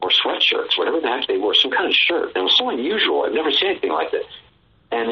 [0.01, 2.35] or sweatshirts, whatever the heck they were, some kind of shirt.
[2.35, 3.23] And it was so unusual.
[3.23, 4.25] I've never seen anything like that.
[4.91, 5.11] And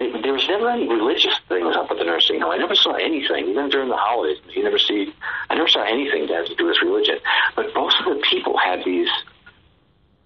[0.00, 2.52] it, there was never any religious things up at the nursing home.
[2.52, 4.38] I never saw anything, even during the holidays.
[4.54, 5.12] You never see,
[5.50, 7.18] I never saw anything that had to do with religion.
[7.56, 9.08] But most of the people had these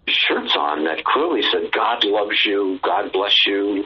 [0.09, 3.85] shirts on that clearly said, God loves you, God bless you,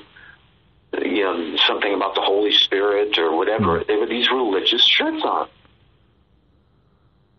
[1.02, 3.84] you know, something about the Holy Spirit or whatever.
[3.86, 5.48] There were these religious shirts on.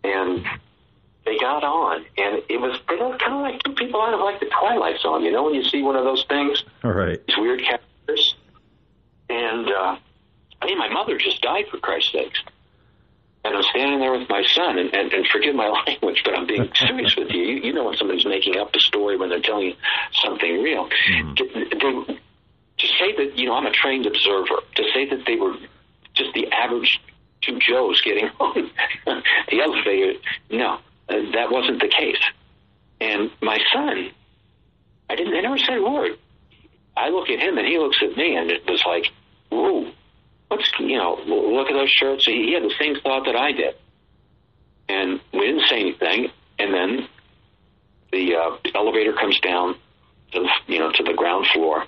[0.03, 0.45] And
[1.27, 4.19] they got on, and it was they were kind of like two people out of
[4.21, 5.23] like the Twilight Zone.
[5.23, 7.19] You know, when you see one of those things, All right.
[7.27, 8.35] these weird characters.
[9.29, 9.97] And uh,
[10.61, 12.39] I mean, my mother just died for Christ's sakes,
[13.43, 16.47] and I'm standing there with my son, and, and, and forgive my language, but I'm
[16.47, 17.41] being serious with you.
[17.41, 17.55] you.
[17.63, 19.73] You know when somebody's making up a story when they're telling you
[20.23, 20.87] something real.
[21.35, 22.13] To, they,
[22.79, 25.55] to say that you know I'm a trained observer, to say that they were
[26.13, 26.99] just the average
[27.41, 28.71] two Joes getting on
[29.49, 30.13] the elevator,
[30.49, 32.21] no, that wasn't the case.
[32.99, 34.11] And my son,
[35.09, 35.35] I didn't.
[35.35, 36.17] I never said a word.
[36.95, 39.05] I look at him and he looks at me, and it was like,
[39.49, 39.91] "Whoa,
[40.47, 41.19] what's you know?
[41.25, 43.75] Look at those shirts." He, had the same thought that I did,
[44.89, 46.31] and we didn't say anything.
[46.59, 47.07] And then
[48.11, 49.75] the uh, elevator comes down
[50.31, 51.85] to the, you know to the ground floor,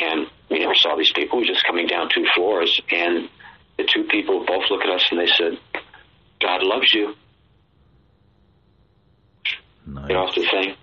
[0.00, 1.38] and we never saw these people.
[1.38, 3.28] We were just coming down two floors, and
[3.78, 5.58] the two people both look at us and they said,
[6.40, 7.14] "God loves you."
[9.86, 10.34] Nice.
[10.34, 10.76] The thing.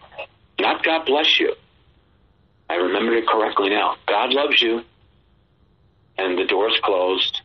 [0.60, 1.54] Not God bless you.
[2.70, 3.96] I remember it correctly now.
[4.08, 4.82] God loves you.
[6.18, 7.42] And the door's closed.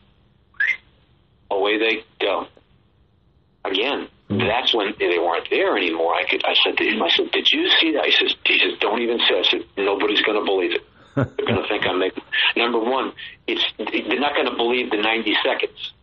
[1.51, 2.45] Away they go.
[3.65, 4.37] Again, hmm.
[4.37, 6.13] that's when they weren't there anymore.
[6.13, 6.43] I could.
[6.45, 9.01] I said to him, I said, "Did you see that?" He says, "He says, don't
[9.01, 10.83] even say." I said, "Nobody's going to believe it.
[11.15, 12.23] They're going to think I'm making."
[12.55, 13.11] Number one,
[13.47, 15.93] it's they're not going to believe the 90 seconds.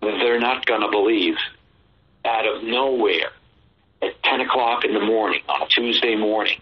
[0.00, 1.36] They're not going to believe
[2.24, 3.30] out of nowhere
[4.02, 6.60] at 10 o'clock in the morning on a Tuesday morning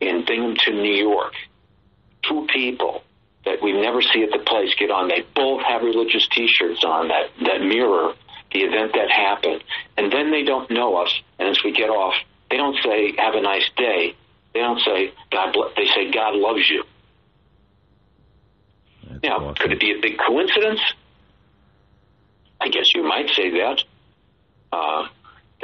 [0.00, 1.32] in Binghamton, New York,
[2.22, 3.02] two people
[3.44, 5.08] that we never see at the place get on.
[5.08, 8.14] They both have religious T-shirts on that that mirror
[8.52, 9.62] the event that happened,
[9.96, 11.12] and then they don't know us.
[11.38, 12.14] And as we get off,
[12.50, 14.14] they don't say "Have a nice day."
[14.54, 15.72] They don't say "God." Bless.
[15.76, 16.84] They say "God loves you."
[19.08, 19.54] That's Now, awesome.
[19.56, 20.80] could it be a big coincidence?
[22.60, 23.82] I guess you might say that.
[24.72, 25.08] Uh,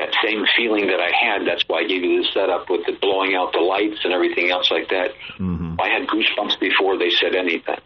[0.00, 2.96] that same feeling that I had, that's why I gave you the setup with the
[3.00, 5.12] blowing out the lights and everything else like that.
[5.38, 5.76] Mhm.
[5.78, 7.78] I had goosebumps before they said anything.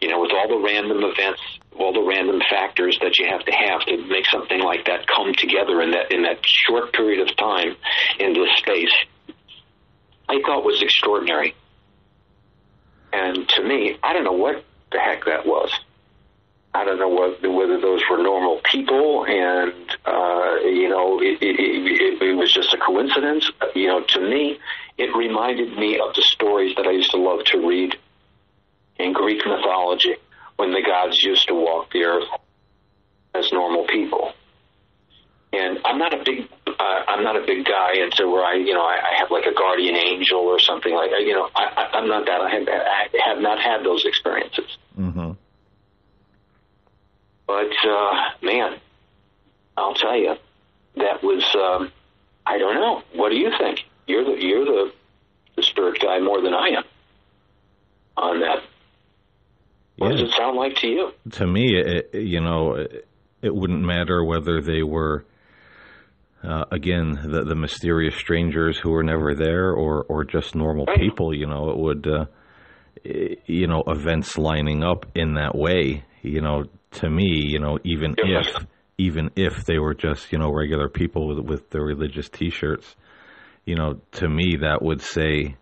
[0.00, 1.42] You know, with all the random events,
[1.78, 5.32] all the random factors that you have to have to make something like that come
[5.34, 7.76] together in that in that short period of time
[8.18, 8.94] in this space,
[10.28, 11.54] I thought was extraordinary.
[13.12, 15.70] And to me, I don't know what the heck that was.
[16.72, 19.74] I don't know what, whether those were normal people, and
[20.06, 23.50] uh, you know, it, it, it, it was just a coincidence.
[23.74, 24.58] You know, to me,
[24.96, 27.96] it reminded me of the stories that I used to love to read
[28.98, 30.14] in Greek mythology,
[30.56, 32.28] when the gods used to walk the earth
[33.34, 34.32] as normal people.
[35.52, 38.74] And I'm not a big, uh, I'm not a big guy into where I, you
[38.74, 41.10] know, I, I have like a guardian angel or something like.
[41.18, 42.40] You know, I, I'm not that.
[42.40, 44.78] I have, I have not had those experiences.
[44.96, 45.36] Mhm.
[47.50, 48.78] But uh, man,
[49.76, 50.34] I'll tell you,
[50.96, 51.90] that was um,
[52.46, 53.02] I don't know.
[53.14, 53.80] What do you think?
[54.06, 54.92] You're the you're the,
[55.56, 56.84] the spirit guy more than I am
[58.16, 58.62] on that.
[59.96, 61.10] What does it sound like to you?
[61.32, 63.06] to me, it, you know, it,
[63.42, 65.26] it wouldn't matter whether they were,
[66.42, 70.98] uh, again, the, the mysterious strangers who were never there, or or just normal Right.
[71.00, 71.34] people.
[71.34, 72.24] You know, it would, uh,
[73.46, 76.04] you know, events lining up in that way.
[76.22, 78.66] You know, to me, you know, even if
[78.98, 82.94] even if they were just you know regular people with with their religious T-shirts,
[83.64, 85.56] you know, to me that would say.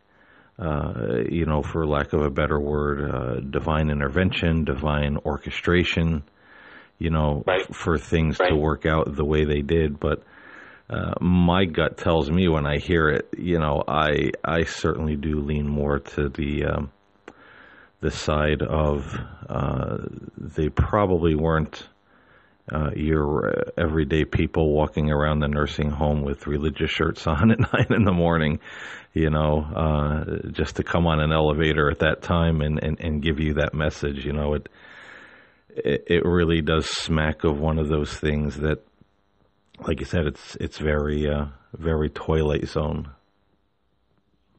[0.61, 6.25] Uh, you know, for lack of a better word, uh, divine intervention, divine orchestration,
[6.99, 7.61] you know, Right.
[7.61, 10.01] f- for things to work out the way they did.
[10.01, 10.25] But
[10.91, 15.39] uh, my gut tells me when I hear it, you know, I I certainly do
[15.41, 16.91] lean more to the um,
[18.01, 19.19] the side of
[19.49, 19.99] uh,
[20.37, 21.87] they probably weren't
[22.73, 27.87] uh, your everyday people walking around the nursing home with religious shirts on at nine
[27.91, 28.61] in the morning,
[29.15, 33.23] you know, uh, just to come on an elevator at that time and, and, and
[33.23, 34.25] give you that message.
[34.25, 34.69] You know, it,
[35.77, 38.79] it really does smack of one of those things that,
[39.81, 43.11] like you said, it's it's very uh, very twilight zone.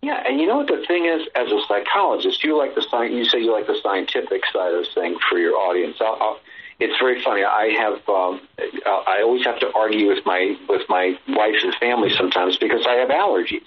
[0.02, 3.14] Yeah, and you know what the thing is, as a psychologist, you like the sci-
[3.14, 5.98] you say you like the scientific side of things for your audience.
[6.00, 6.40] I'll, I'll,
[6.80, 7.44] it's very funny.
[7.44, 8.40] I have um,
[8.86, 12.96] I always have to argue with my with my wife and family sometimes because I
[12.96, 13.66] have allergies,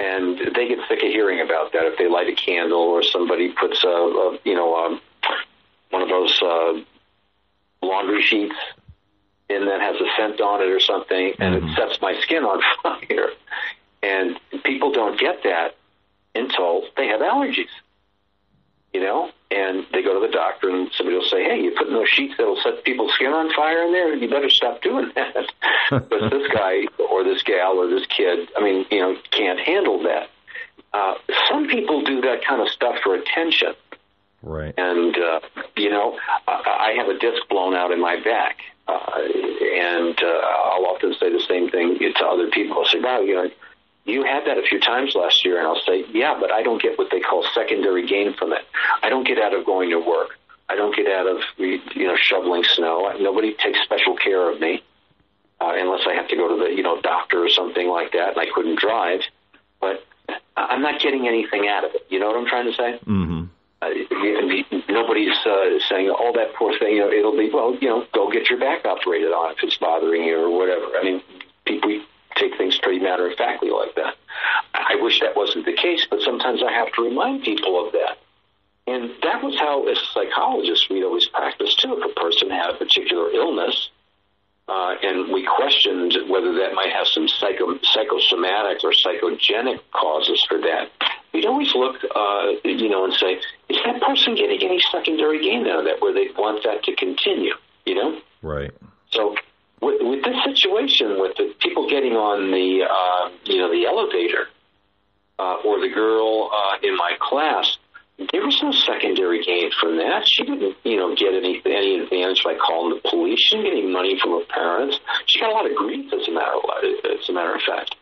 [0.00, 1.84] and they get sick of hearing about that.
[1.84, 5.00] If they light a candle or somebody puts a, a you know um,
[5.90, 6.80] one of those uh,
[7.82, 8.56] laundry sheets
[9.50, 11.68] in that has a scent on it or something, and mm-hmm.
[11.68, 13.28] it sets my skin on fire,
[14.04, 15.76] and people don't get that
[16.34, 17.70] until they have allergies
[18.94, 21.92] you know, and they go to the doctor and somebody will say, hey, you're putting
[21.92, 25.52] those sheets that'll set people's skin on fire in there, you better stop doing that.
[25.90, 30.04] but this guy or this gal or this kid, I mean, you know, can't handle
[30.04, 30.30] that.
[30.92, 31.14] Uh,
[31.50, 33.74] some people do that kind of stuff for attention.
[34.42, 34.74] Right.
[34.78, 35.40] And, uh,
[35.76, 38.58] you know, I, I have a disc blown out in my back.
[38.86, 42.78] Uh, and uh, I'll often say the same thing to other people.
[42.78, 43.50] I'll say, wow, you know,
[44.04, 46.80] you had that a few times last year, and I'll say, yeah, but I don't
[46.80, 48.62] get what they call secondary gain from it.
[49.02, 50.30] I don't get out of going to work.
[50.68, 53.12] I don't get out of you know shoveling snow.
[53.20, 54.82] Nobody takes special care of me
[55.60, 58.30] uh, unless I have to go to the you know doctor or something like that,
[58.30, 59.20] and I couldn't drive.
[59.80, 60.04] But
[60.56, 62.06] I'm not getting anything out of it.
[62.08, 62.98] You know what I'm trying to say?
[63.04, 63.44] Mm-hmm.
[63.82, 67.76] Uh, nobody's uh, saying, "Oh, that poor thing." You know, it'll be well.
[67.78, 70.96] You know, go get your back operated on if it's bothering you or whatever.
[70.96, 71.22] I mean,
[71.66, 72.00] people
[72.36, 74.14] take things pretty matter of factly like that.
[74.74, 78.18] I wish that wasn't the case, but sometimes I have to remind people of that.
[78.86, 81.96] And that was how, as psychologists, we'd always practice too.
[81.96, 83.90] If a person had a particular illness,
[84.68, 90.58] uh, and we questioned whether that might have some psycho, psychosomatic or psychogenic causes for
[90.58, 90.90] that,
[91.32, 95.66] we'd always look, uh, you know, and say, is that person getting any secondary gain
[95.66, 97.54] out of that, where they want that to continue,
[97.86, 98.20] you know?
[98.42, 98.70] Right.
[99.12, 99.34] So
[99.84, 104.48] with, with this situation, with the people getting on the uh, you know the elevator
[105.38, 107.76] uh, or the girl uh, in my class,
[108.32, 110.24] there was no secondary gain from that.
[110.24, 113.38] She didn't you know get any any advantage by calling the police.
[113.38, 114.98] She didn't get any money from her parents.
[115.26, 116.64] She got a lot of grief, as a matter of
[117.20, 117.94] as a matter of fact.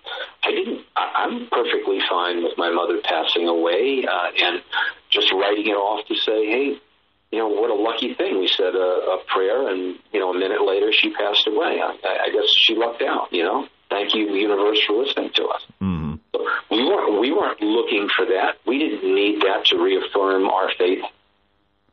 [0.45, 0.87] I didn't.
[0.95, 4.63] I, I'm perfectly fine with my mother passing away uh, and
[5.11, 6.81] just writing it off to say, hey
[7.33, 8.39] you know, what a lucky thing.
[8.39, 11.81] We said a, a prayer, and you know, a minute later she passed away.
[11.83, 13.33] I, I guess she lucked out.
[13.33, 15.63] You know, thank you, universe, for listening to us.
[15.81, 16.15] Mm-hmm.
[16.33, 18.59] So we weren't we weren't looking for that.
[18.67, 21.05] We didn't need that to reaffirm our faith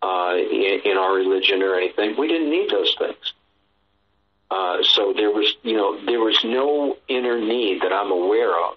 [0.02, 2.16] uh, in, in our religion or anything.
[2.20, 3.34] We didn't need those things.
[4.52, 8.76] Uh, so there was, you know, there was no inner need that I'm aware of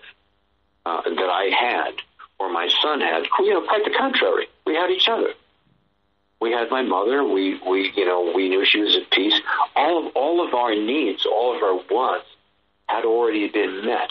[0.85, 1.95] uh, that I had
[2.39, 3.25] or my son had.
[3.41, 4.49] You know, quite the contrary.
[4.67, 5.33] We had each other.
[6.43, 7.23] We had my mother.
[7.23, 9.35] We, we, you know, we knew she was at peace.
[9.77, 12.27] All of, all of our needs, all of our wants
[12.89, 14.11] had already been met.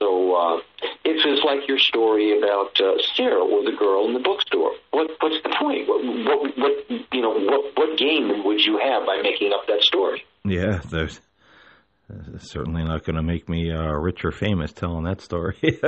[0.00, 0.60] So uh,
[1.04, 4.72] it was like your story about uh, Sarah or the girl in the bookstore.
[4.90, 5.86] What, what's the point?
[5.86, 9.82] What, what, what, you know, what, what gain would you have by making up that
[9.82, 10.24] story?
[10.44, 11.20] Yeah, there's
[12.38, 15.56] certainly not going to make me uh, rich or famous telling that story.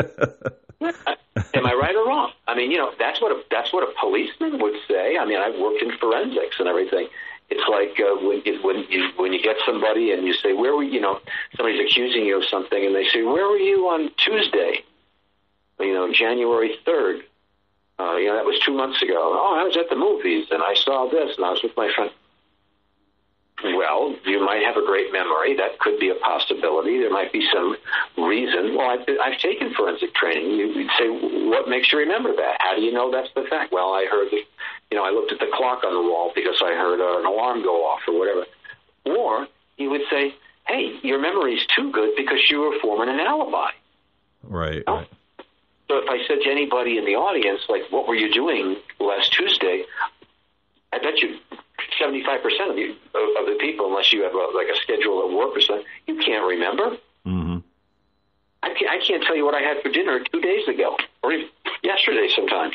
[0.80, 2.32] Am I right or wrong?
[2.46, 5.16] I mean, you know, that's what a, that's what a policeman would say.
[5.16, 7.08] I mean, I've worked in forensics and everything.
[7.50, 10.82] It's like uh, when when you when you get somebody and you say, "Where were
[10.82, 11.20] you?" know,
[11.56, 14.84] somebody's accusing you of something, and they say, "Where were you on Tuesday?"
[15.80, 17.24] You know, January third.
[17.98, 19.14] Uh, you know, that was two months ago.
[19.16, 21.90] Oh, I was at the movies and I saw this, and I was with my
[21.94, 22.10] friend.
[23.64, 25.56] Well, you might have a great memory.
[25.56, 26.98] That could be a possibility.
[26.98, 27.76] There might be some
[28.18, 28.76] reason.
[28.76, 30.50] Well, I've, I've taken forensic training.
[30.50, 31.08] You'd say,
[31.48, 32.56] what makes you remember that?
[32.58, 33.72] How do you know that's the fact?
[33.72, 34.42] Well, I heard the,
[34.90, 37.62] you know, I looked at the clock on the wall because I heard an alarm
[37.62, 38.46] go off or whatever.
[39.04, 39.46] Or
[39.76, 40.34] you would say,
[40.66, 43.70] hey, your memory's too good because you were forming an alibi.
[44.42, 44.94] Right, oh.
[44.94, 45.08] right.
[45.88, 49.32] So if I said to anybody in the audience, like, what were you doing last
[49.32, 49.84] Tuesday?
[50.92, 51.38] I bet you
[52.00, 55.56] 75% of you of the people, unless you have a, like a schedule at work
[55.56, 56.96] or something, you can't remember.
[57.26, 57.58] Mm-hmm.
[58.62, 61.32] I can't, I can't tell you what I had for dinner two days ago or
[61.32, 61.48] even
[61.82, 62.74] yesterday sometimes.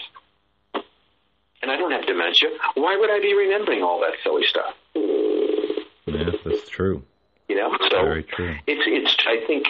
[1.62, 2.50] And I don't have dementia.
[2.76, 4.76] Why would I be remembering all that silly stuff?
[4.94, 7.04] Yeah, that's true.
[7.50, 8.56] You know, so Very true.
[8.68, 9.16] it's it's.
[9.26, 9.68] I think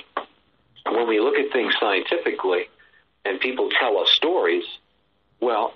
[0.85, 2.69] when we look at things scientifically,
[3.23, 4.63] and people tell us stories,
[5.39, 5.73] Well,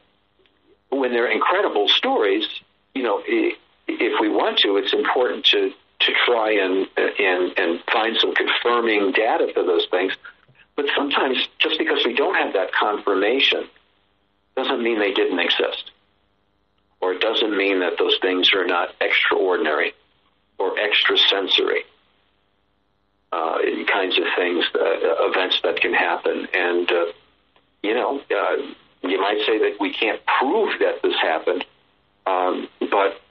[0.89, 2.47] when they're incredible stories,
[2.93, 5.71] you know, if we want to, it's important to
[6.01, 10.13] to try and and and find some confirming data for those things.
[10.75, 13.65] But sometimes, just because we don't have that confirmation,
[14.55, 15.91] doesn't mean they didn't exist,
[17.01, 19.93] or it doesn't mean that those things are not extraordinary
[20.57, 21.83] or extrasensory.
[23.31, 27.05] Uh, kinds of things, uh, events that can happen, and uh,
[27.81, 28.57] you know, uh,
[29.03, 31.65] you might say that we can't prove that this happened,
[32.25, 33.21] um, but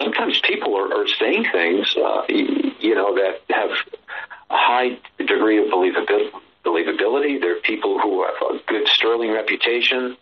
[0.00, 3.70] sometimes people are, are saying things, uh, you know, that have
[4.50, 6.30] a high degree of believability.
[6.64, 7.40] believability.
[7.40, 10.16] There are people who have a good sterling reputation.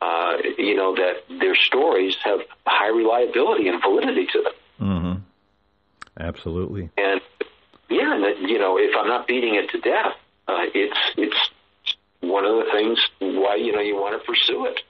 [0.00, 4.52] Uh, you know that their stories have high reliability and validity to them.
[4.80, 5.12] Mm-hmm.
[6.18, 6.90] Absolutely.
[6.96, 7.20] And
[7.90, 10.14] yeah, and you know, if I'm not beating it to death,
[10.48, 11.50] uh, it's it's
[12.20, 14.80] one of the things why you know you want to pursue it.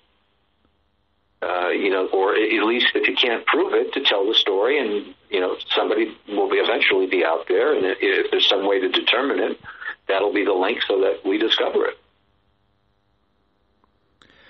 [1.46, 4.80] Uh, you know, or at least if you can't prove it, to tell the story,
[4.80, 8.80] and you know somebody will be eventually be out there, and if there's some way
[8.80, 9.60] to determine it,
[10.08, 11.98] that'll be the link so that we discover it.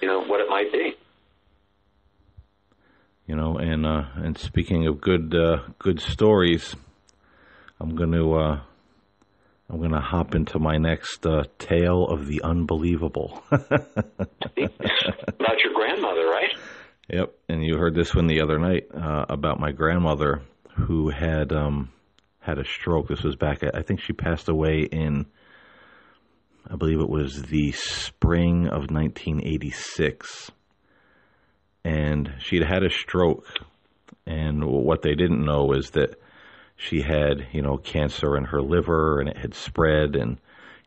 [0.01, 0.95] You know what it might be.
[3.27, 6.77] You know, and uh, and speaking of good uh, good stories,
[7.79, 8.61] I'm going to uh,
[9.69, 13.43] I'm going to hop into my next uh, tale of the unbelievable.
[13.51, 13.67] About
[14.57, 16.46] your grandmother, right?
[17.09, 20.43] Yep, and you heard this one the other night uh, about my grandmother
[20.75, 21.93] who had um,
[22.41, 23.07] had a stroke.
[23.07, 23.63] This was back.
[23.63, 25.27] I think she passed away in,
[26.69, 30.51] I believe it was the spring of 1986,
[31.85, 33.47] and she'd had a stroke.
[34.27, 36.19] And what they didn't know is that
[36.75, 40.39] she had, you know, cancer in her liver and it had spread, and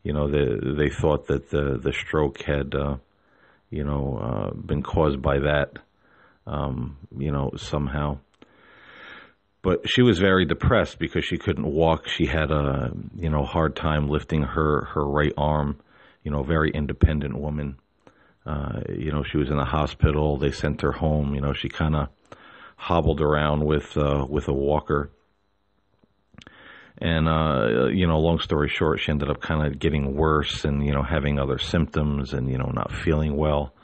[0.02, 2.96] you know, the, they thought that the the stroke had, uh,
[3.70, 5.78] you know, uh, been caused by that,
[6.46, 8.18] um, you know, somehow.
[9.62, 12.08] But she was very depressed because she couldn't walk.
[12.08, 15.80] She had a, you know, hard time lifting her her right arm.
[16.24, 17.76] You know, very independent woman.
[18.46, 20.38] Uh, you know, she was in the hospital.
[20.38, 21.34] They sent her home.
[21.34, 22.08] You know, she kind of
[22.76, 25.10] hobbled around with uh, with a walker
[27.00, 30.84] and, uh, you know, long story short, she ended up kind of getting worse and,
[30.84, 33.74] you know, having other symptoms and, you know, not feeling well.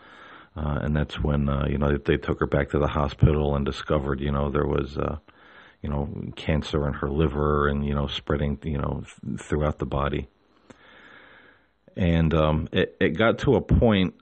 [0.57, 3.67] Uh, and that's when, uh, you know, they took her back to the hospital and
[3.67, 5.17] discovered, you know, there was, uh,
[5.83, 9.87] you know, cancer in her liver and, you know, spreading, you know, th- throughout the
[9.87, 10.29] body.
[11.95, 14.15] And um, it, it got to a point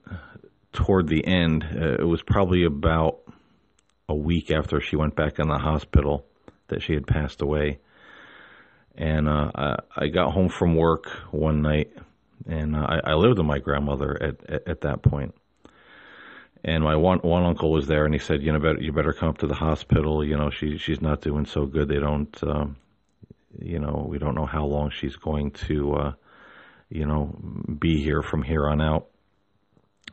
[0.73, 3.19] toward the end, uh, it was probably about
[4.09, 6.25] a week after she went back in the hospital
[6.67, 7.79] that she had passed away
[8.97, 11.91] and uh, I, I got home from work one night,
[12.47, 15.35] and uh, I, I lived with my grandmother at, at, at that point.
[16.67, 19.13] And my one one uncle was there, and he said, "You know, better, you better
[19.13, 20.25] come up to the hospital.
[20.25, 21.87] You know, she she's not doing so good.
[21.87, 22.77] They don't, um,
[23.59, 26.11] you know, we don't know how long she's going to, uh,
[26.89, 27.37] you know,
[27.79, 29.05] be here from here on out."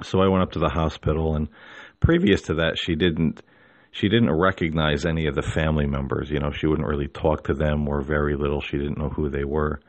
[0.02, 1.48] So I went up to the hospital, and
[2.00, 3.42] previous to that, she didn't
[3.90, 6.30] she didn't recognize any of the family members.
[6.30, 8.60] You know, she wouldn't really talk to them or very little.
[8.60, 9.80] She didn't know who they were.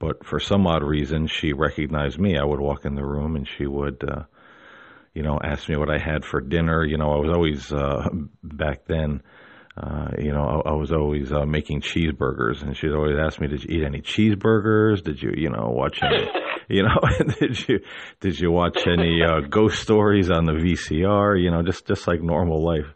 [0.00, 2.36] But for some odd reason, she recognized me.
[2.36, 4.24] I would walk in the room and she would, uh,
[5.14, 6.84] you know, asked me what I had for dinner.
[6.84, 8.08] You know, I was always, uh,
[8.42, 9.22] back then,
[9.76, 13.48] uh, you know, I, I was always uh, making cheeseburgers, and she'd always ask me,
[13.48, 15.02] "Did you eat any cheeseburgers?
[15.02, 16.28] Did you, you know, watch any,
[16.68, 17.00] you know,
[17.40, 17.80] did you,
[18.20, 21.42] did you watch any uh, ghost stories on the VCR?
[21.42, 22.92] You know, just just like normal life."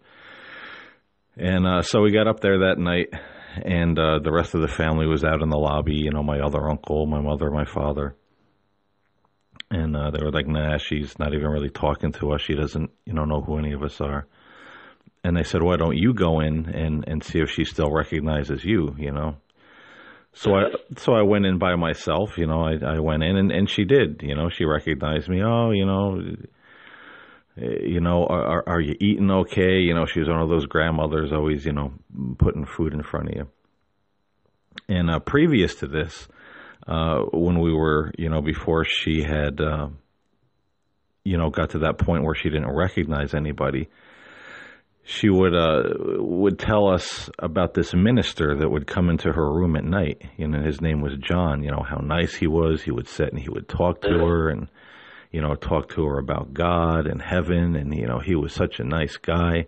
[1.37, 3.09] And uh, so we got up there that night,
[3.65, 5.97] and uh, the rest of the family was out in the lobby.
[5.97, 8.15] You know, my other uncle, my mother, my father.
[9.71, 12.41] And uh, they were like, "Nah, she's not even really talking to us.
[12.41, 14.27] She doesn't, you know, know who any of us are."
[15.25, 18.65] And they said, "Why don't you go in and and see if she still recognizes
[18.65, 19.37] you?" You know.
[20.33, 20.65] So I
[20.97, 22.39] so I went in by myself.
[22.39, 24.23] You know, I I went in and and she did.
[24.23, 25.43] You know, she recognized me.
[25.43, 26.23] Oh, you know
[27.61, 29.79] you know, are, are you eating okay?
[29.79, 31.93] You know, she was one of those grandmothers always, you know,
[32.39, 33.49] putting food in front of you.
[34.89, 36.29] And uh, previous to this,
[36.87, 39.89] uh, when we were, you know, before she had, uh,
[41.25, 43.89] you know, got to that point where she didn't recognize anybody,
[45.05, 45.83] she would uh,
[46.19, 50.23] would tell us about this minister that would come into her room at night.
[50.37, 51.63] You know, his name was John.
[51.63, 52.83] You know how nice he was.
[52.83, 54.69] He would sit and he would talk to her and
[55.31, 58.81] you know, talk to her about God and heaven, and you know, he was such
[58.81, 59.67] a nice guy,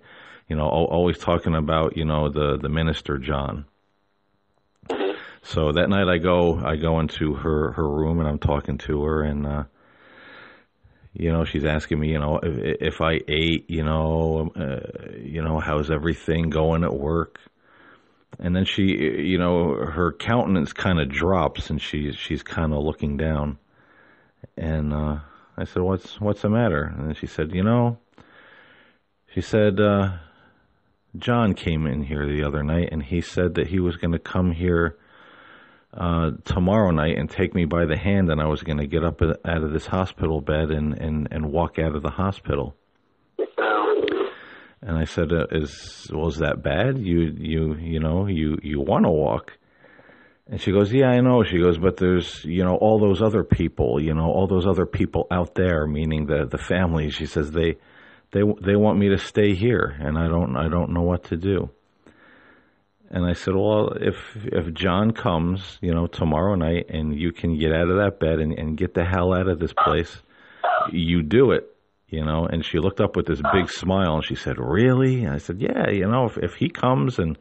[0.49, 3.67] you know, always talking about you know the the minister John.
[5.43, 9.03] So that night I go I go into her her room and I'm talking to
[9.05, 9.64] her and uh,
[11.12, 15.43] you know, she's asking me, you know, if, if I ate, you know, uh, you
[15.43, 17.41] know, how's everything going at work?
[18.38, 22.84] And then she, you know, her countenance kind of drops, and she's she's kind of
[22.84, 23.59] looking down.
[24.57, 25.18] And uh,
[25.59, 27.99] I said, "What's what's the matter?" And she said, "You know,"
[29.34, 30.18] she said, uh,
[31.16, 34.18] "John came in here the other night, and he said that he was going to
[34.18, 34.97] come here."
[35.93, 39.05] Uh, tomorrow night and take me by the hand, and I was going to get
[39.05, 42.76] up out of this hospital bed and, and, and walk out of the hospital.
[44.82, 46.99] And I said, uh, "Is was that bad?
[46.99, 49.53] You you you know you you want to walk?"
[50.47, 53.45] And she goes, "Yeah, I know." She goes, "But there's you know all those other
[53.45, 57.51] people, you know all those other people out there, meaning the the family." She says
[57.51, 57.76] they
[58.32, 61.36] they they want me to stay here, and I don't I don't know what to
[61.36, 61.68] do.
[63.13, 67.59] And I said, well, if if John comes, you know, tomorrow night, and you can
[67.59, 70.23] get out of that bed and, and get the hell out of this place,
[70.93, 71.65] you do it,
[72.09, 72.47] you know.
[72.47, 75.25] And she looked up with this big smile, and she said, really?
[75.25, 77.37] And I said, yeah, you know, if if he comes and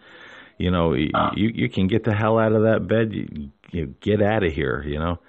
[0.58, 4.24] you know you you can get the hell out of that bed, you, you get
[4.24, 5.20] out of here, you know.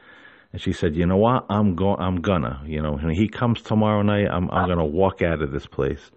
[0.53, 1.45] And she said, you know what?
[1.51, 2.01] I'm going.
[2.01, 5.53] I'm gonna, you know, when he comes tomorrow night, I'm I'm gonna walk out of
[5.53, 6.11] this place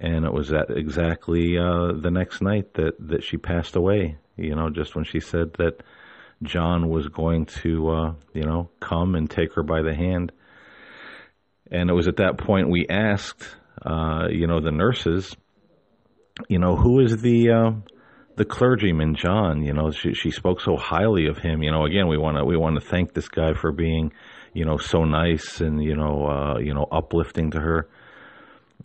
[0.00, 4.18] and it was at exactly uh, the next night that that she passed away.
[4.36, 5.82] You know, just when she said that
[6.42, 10.32] John was going to, uh, you know, come and take her by the hand.
[11.70, 13.48] And it was at that point we asked,
[13.84, 15.34] uh, you know, the nurses,
[16.48, 17.70] you know, who is the uh,
[18.36, 19.62] the clergyman, John?
[19.62, 21.62] You know, she she spoke so highly of him.
[21.62, 24.12] You know, again, we want to we want to thank this guy for being,
[24.52, 27.88] you know, so nice and you know, uh, you know, uplifting to her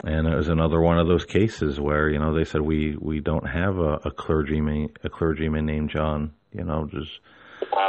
[0.04, 3.20] and it was another one of those cases where you know they said we we
[3.20, 6.34] don't have a, a clergyman a clergyman named John.
[6.54, 7.20] You know, just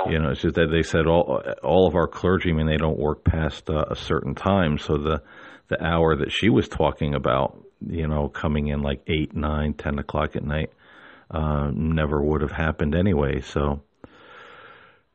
[0.08, 3.24] you know, it's just that they said all all of our clergymen they don't work
[3.24, 4.78] past uh, a certain time.
[4.78, 5.22] So the
[5.68, 9.98] the hour that she was talking about, you know, coming in like eight, nine, ten
[9.98, 10.70] o'clock at night,
[11.30, 13.40] uh, never would have happened anyway.
[13.40, 13.82] So.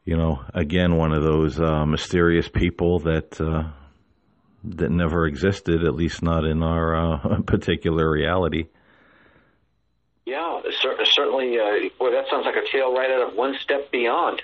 [0.06, 3.72] You know, again, one of those uh, mysterious people that uh,
[4.64, 8.66] that never existed, at least not in our uh, particular reality.
[10.26, 10.62] Yeah,
[11.16, 11.58] certainly.
[11.58, 14.42] Uh, boy, that sounds like a tale right out of One Step Beyond.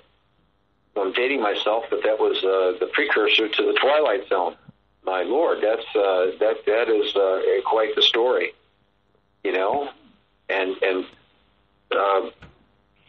[0.95, 4.55] I'm dating myself, but that was uh, the precursor to the Twilight Zone.
[5.03, 8.53] My lord, that's uh, that that is uh, quite the story,
[9.43, 9.89] you know,
[10.47, 11.05] and and
[11.91, 12.29] uh,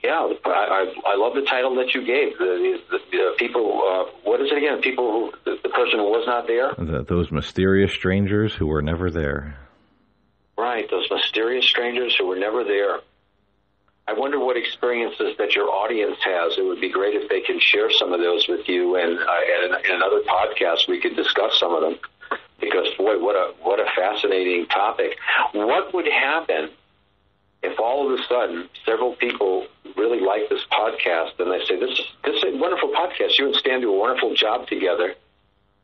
[0.04, 2.36] yeah, I, I, I love the title that you gave.
[2.36, 4.82] The, the, the people, uh, what is it again?
[4.82, 6.74] People who, the, the person who was not there?
[6.76, 9.58] The, those mysterious strangers who were never there.
[10.58, 13.00] Right, those mysterious strangers who were never there.
[14.06, 16.58] I wonder what experiences that your audience has.
[16.58, 19.64] It would be great if they can share some of those with you, and uh,
[19.64, 21.98] in, in another podcast we could discuss some of them.
[22.60, 25.16] Because boy, what a what a fascinating topic.
[25.52, 26.70] What would happen
[27.64, 31.98] if all of a sudden several people really like this podcast and they say this
[31.98, 35.14] is this is a wonderful podcast, you and Stan do a wonderful job together,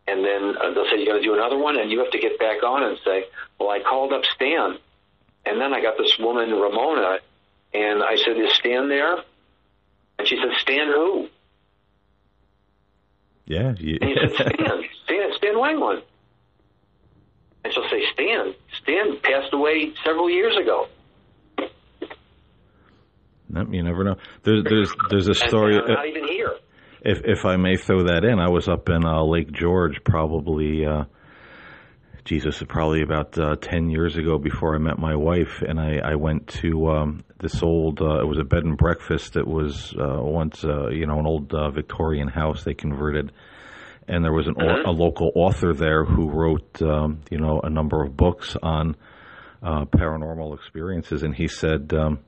[0.07, 2.21] and then uh, they'll say you're going to do another one, and you have to
[2.21, 3.25] get back on and say,
[3.59, 4.77] well, I called up Stan,
[5.47, 7.19] and then I got this woman Ramona,
[7.73, 9.17] and I said, is Stan there?
[10.19, 11.29] And she said, Stan who?
[13.47, 13.75] Yeah.
[13.79, 13.99] You...
[14.01, 16.03] and he said, Stan, Stan, Stan Wanglund.
[17.65, 20.89] And she'll say, Stan, Stan passed away several years ago.
[23.53, 24.17] Nope, you never know.
[24.45, 25.77] There's there's there's a story.
[25.77, 26.53] And, not even here.
[27.03, 30.87] If if I may throw that in, I was up in uh, Lake George probably.
[30.87, 31.05] Uh,
[32.25, 36.15] Jesus, probably about uh, ten years ago before I met my wife, and I, I
[36.15, 38.01] went to um, this old.
[38.01, 39.37] Uh, it was a bed and breakfast.
[39.37, 43.33] It was uh, once, uh, you know, an old uh, Victorian house they converted,
[44.07, 44.87] and there was an mm-hmm.
[44.87, 48.97] a local author there who wrote, um, you know, a number of books on
[49.63, 51.93] uh, paranormal experiences, and he said.
[51.95, 52.21] Um,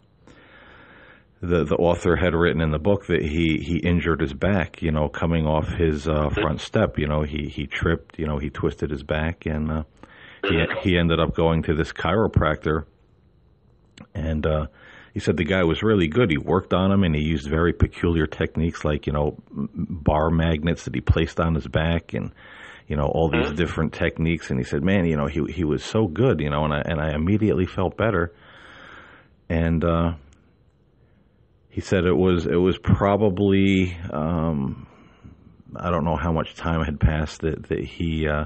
[1.42, 4.92] the the author had written in the book that he he injured his back, you
[4.92, 6.98] know, coming off his uh, front step.
[6.98, 8.16] You know, he he tripped.
[8.18, 9.82] You know, he twisted his back, and uh,
[10.48, 12.84] he he ended up going to this chiropractor,
[14.14, 14.66] and uh,
[15.12, 16.30] he said the guy was really good.
[16.30, 20.84] He worked on him, and he used very peculiar techniques, like you know, bar magnets
[20.84, 22.30] that he placed on his back, and
[22.86, 24.50] you know all these different techniques.
[24.50, 26.82] And he said, man, you know, he he was so good, you know, and I
[26.84, 28.32] and I immediately felt better,
[29.48, 29.82] and.
[29.84, 30.12] uh
[31.72, 34.86] he said it was it was probably um,
[35.74, 38.44] I don't know how much time had passed that that he uh,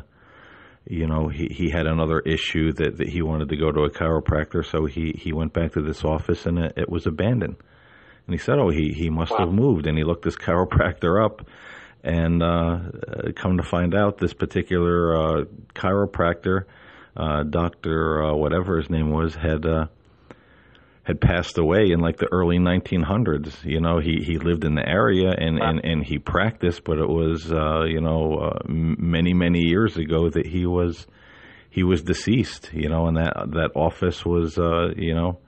[0.88, 3.90] you know he, he had another issue that, that he wanted to go to a
[3.90, 7.56] chiropractor so he, he went back to this office and it, it was abandoned
[8.26, 9.38] and he said oh he, he must wow.
[9.40, 11.42] have moved and he looked this chiropractor up
[12.06, 12.78] And uh,
[13.34, 16.66] come to find out, this particular uh, chiropractor,
[17.16, 19.86] uh, Doctor uh, whatever his name was, had uh,
[21.06, 23.64] had passed away in like the early 1900s.
[23.64, 27.08] You know, he he lived in the area and and, and he practiced, but it
[27.08, 31.06] was uh, you know uh, many many years ago that he was
[31.70, 32.70] he was deceased.
[32.72, 35.38] You know, and that that office was uh, you know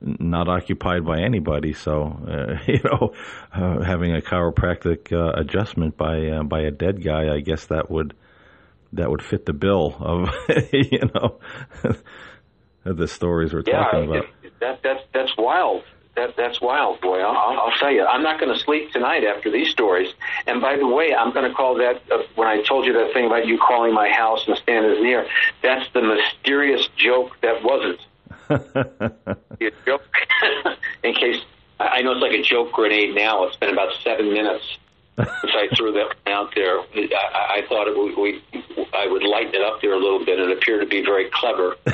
[0.00, 1.74] not occupied by anybody.
[1.74, 3.12] So, uh, you know,
[3.52, 7.90] uh, having a chiropractic uh, adjustment by uh, by a dead guy, I guess that
[7.90, 8.14] would
[8.94, 10.30] that would fit the bill of
[10.72, 11.38] you know
[12.84, 14.24] the stories we're yeah, talking about.
[14.60, 15.84] That that's that's wild.
[16.16, 17.20] That that's wild, boy.
[17.20, 18.04] I'll, I'll tell you.
[18.04, 20.12] I'm not going to sleep tonight after these stories.
[20.46, 23.12] And by the way, I'm going to call that uh, when I told you that
[23.12, 25.26] thing about you calling my house and stand as near.
[25.62, 28.00] That's the mysterious joke that wasn't.
[29.86, 30.02] joke.
[31.04, 31.40] In case
[31.78, 33.44] I know it's like a joke grenade now.
[33.44, 34.64] It's been about seven minutes
[35.16, 36.78] since I threw that out there.
[36.80, 38.42] I, I thought it would, we,
[38.92, 40.38] I would lighten it up there a little bit.
[40.38, 41.76] It appeared to be very clever.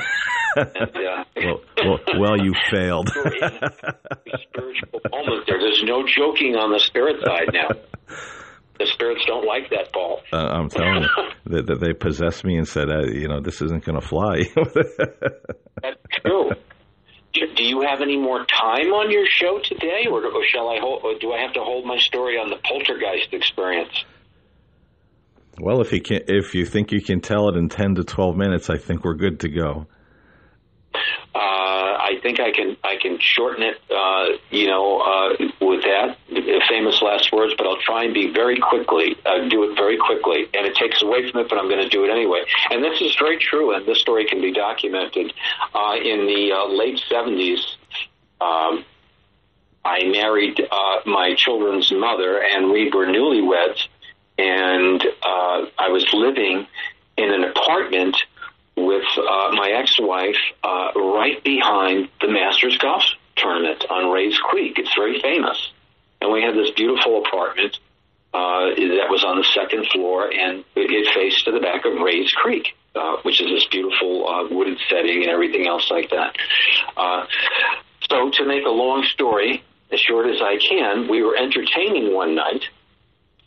[0.57, 3.09] and, uh, well, well, well, you failed.
[4.51, 5.59] spiritual moment there.
[5.59, 7.69] There's no joking on the spirit side now.
[8.79, 10.21] The spirits don't like that ball.
[10.33, 11.09] Uh, I'm telling you
[11.47, 14.43] that, that they possessed me and said, uh, you know, this isn't going to fly.
[15.83, 16.51] That's true.
[17.57, 21.03] Do you have any more time on your show today, or, or shall I hold?
[21.05, 24.05] Or do I have to hold my story on the poltergeist experience?
[25.59, 28.37] Well, if you can, if you think you can tell it in ten to twelve
[28.37, 29.87] minutes, I think we're good to go.
[30.95, 35.29] Uh, I think I can I can shorten it, uh, you know, uh,
[35.61, 36.17] with that
[36.77, 37.55] famous last words.
[37.57, 41.03] But I'll try and be very quickly, uh, do it very quickly, and it takes
[41.03, 42.43] away from it, but I'm going to do it anyway.
[42.71, 45.33] And this is very true, and this story can be documented.
[45.75, 47.61] Uh, in the uh, late '70s,
[48.41, 48.85] um,
[49.85, 53.87] I married uh, my children's mother, and we were newlyweds,
[54.39, 56.67] and uh, I was living
[57.17, 58.17] in an apartment
[58.77, 60.37] with uh, my ex-wife
[60.95, 63.05] right behind the Masters Golf
[63.37, 64.79] Tournament on Rae's Creek.
[64.79, 65.73] It's very famous,
[66.21, 67.79] and we had this beautiful apartment
[68.35, 72.31] uh, that was on the second floor, and it faced to the back of Rae's
[72.33, 72.75] Creek.
[72.97, 76.35] Uh, which is this beautiful uh, wooded setting and everything else like that.
[76.97, 77.27] Uh,
[78.09, 79.63] so, to make a long story
[79.93, 82.63] as short as I can, we were entertaining one night,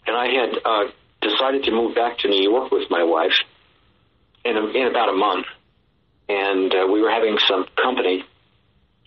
[0.06, 0.92] and I had uh,
[1.22, 3.34] decided to move back to New York with my wife
[4.46, 5.48] in, a, in about a month,
[6.28, 8.26] and uh, we were having some company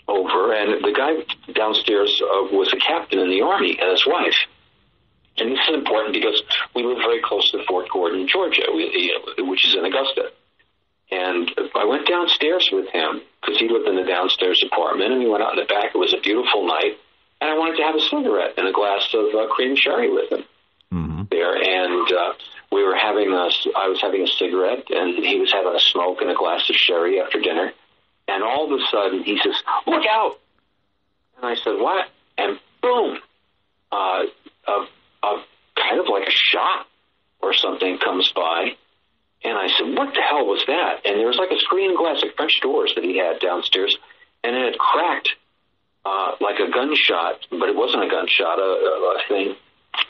[0.08, 4.36] over, and the guy downstairs uh, was a captain in the army, and his wife.
[5.38, 6.42] And this is important because
[6.74, 10.30] we live very close to Fort Gordon, Georgia, which is in Augusta.
[11.10, 15.28] And I went downstairs with him because he lived in the downstairs apartment, and we
[15.28, 15.94] went out in the back.
[15.94, 16.98] It was a beautiful night,
[17.40, 20.32] and I wanted to have a cigarette and a glass of uh, cream sherry with
[20.32, 20.44] him
[20.92, 21.22] mm-hmm.
[21.30, 21.56] there.
[21.56, 22.32] And uh,
[22.70, 26.20] we were having a, I was having a cigarette and he was having a smoke
[26.20, 27.72] and a glass of sherry after dinner.
[28.32, 29.54] And all of a sudden he says,
[29.86, 30.38] look out.
[31.36, 32.08] And I said, what?
[32.38, 33.18] And boom,
[33.92, 34.22] uh,
[34.66, 34.72] a,
[35.22, 35.44] a
[35.76, 36.86] kind of like a shot
[37.42, 38.72] or something comes by.
[39.44, 41.04] And I said, what the hell was that?
[41.04, 43.98] And there was like a screen glass, like French doors that he had downstairs.
[44.42, 45.28] And it had cracked,
[46.06, 49.56] uh, like a gunshot, but it wasn't a gunshot, a, a, thing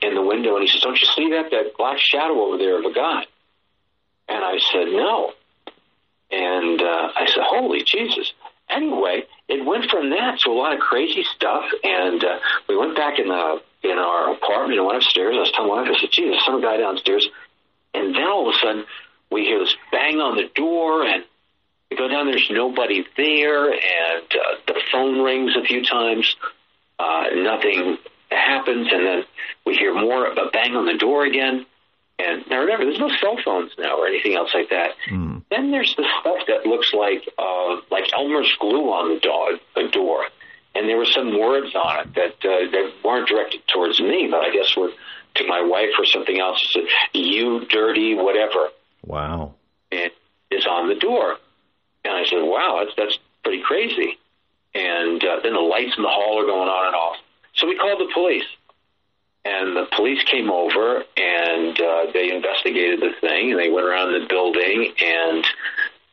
[0.00, 1.50] in the window and he says, Don't you see that?
[1.50, 3.24] That black shadow over there of a guy.
[4.28, 5.32] And I said, No.
[6.32, 8.32] And uh, I said, Holy Jesus.
[8.68, 11.64] Anyway, it went from that to a lot of crazy stuff.
[11.84, 15.34] And uh, we went back in the in our apartment and went upstairs.
[15.36, 17.28] I was telling my wife, I said, Jesus, some guy downstairs.
[17.94, 18.84] And then all of a sudden,
[19.30, 21.24] we hear this bang on the door, and
[21.90, 22.26] we go down.
[22.26, 26.34] There's nobody there, and uh, the phone rings a few times.
[26.98, 27.98] Uh, nothing
[28.30, 29.24] happens, and then
[29.66, 31.66] we hear more of a bang on the door again.
[32.18, 34.90] And now remember, there's no cell phones now or anything else like that.
[35.10, 35.42] Mm.
[35.50, 39.88] Then there's the stuff that looks like uh, like Elmer's glue on the, door, the
[39.88, 40.24] door,
[40.74, 44.40] and there were some words on it that uh, that weren't directed towards me, but
[44.40, 44.90] I guess were
[45.36, 46.62] to my wife or something else.
[46.74, 48.68] It said, "You dirty whatever."
[49.04, 49.54] Wow.
[49.90, 50.10] And
[50.50, 51.38] is on the door,
[52.04, 54.18] and I said, "Wow, that's that's pretty crazy."
[54.74, 57.16] And uh, then the lights in the hall are going on and off.
[57.54, 58.46] So we called the police.
[59.44, 64.12] And the police came over and uh, they investigated the thing and they went around
[64.12, 65.44] the building and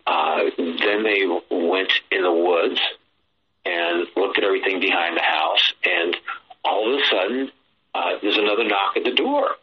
[0.07, 2.79] uh, then they went in the woods
[3.65, 5.73] and looked at everything behind the house.
[5.83, 6.17] And
[6.65, 7.51] all of a sudden,
[7.93, 9.55] uh, there's another knock at the door.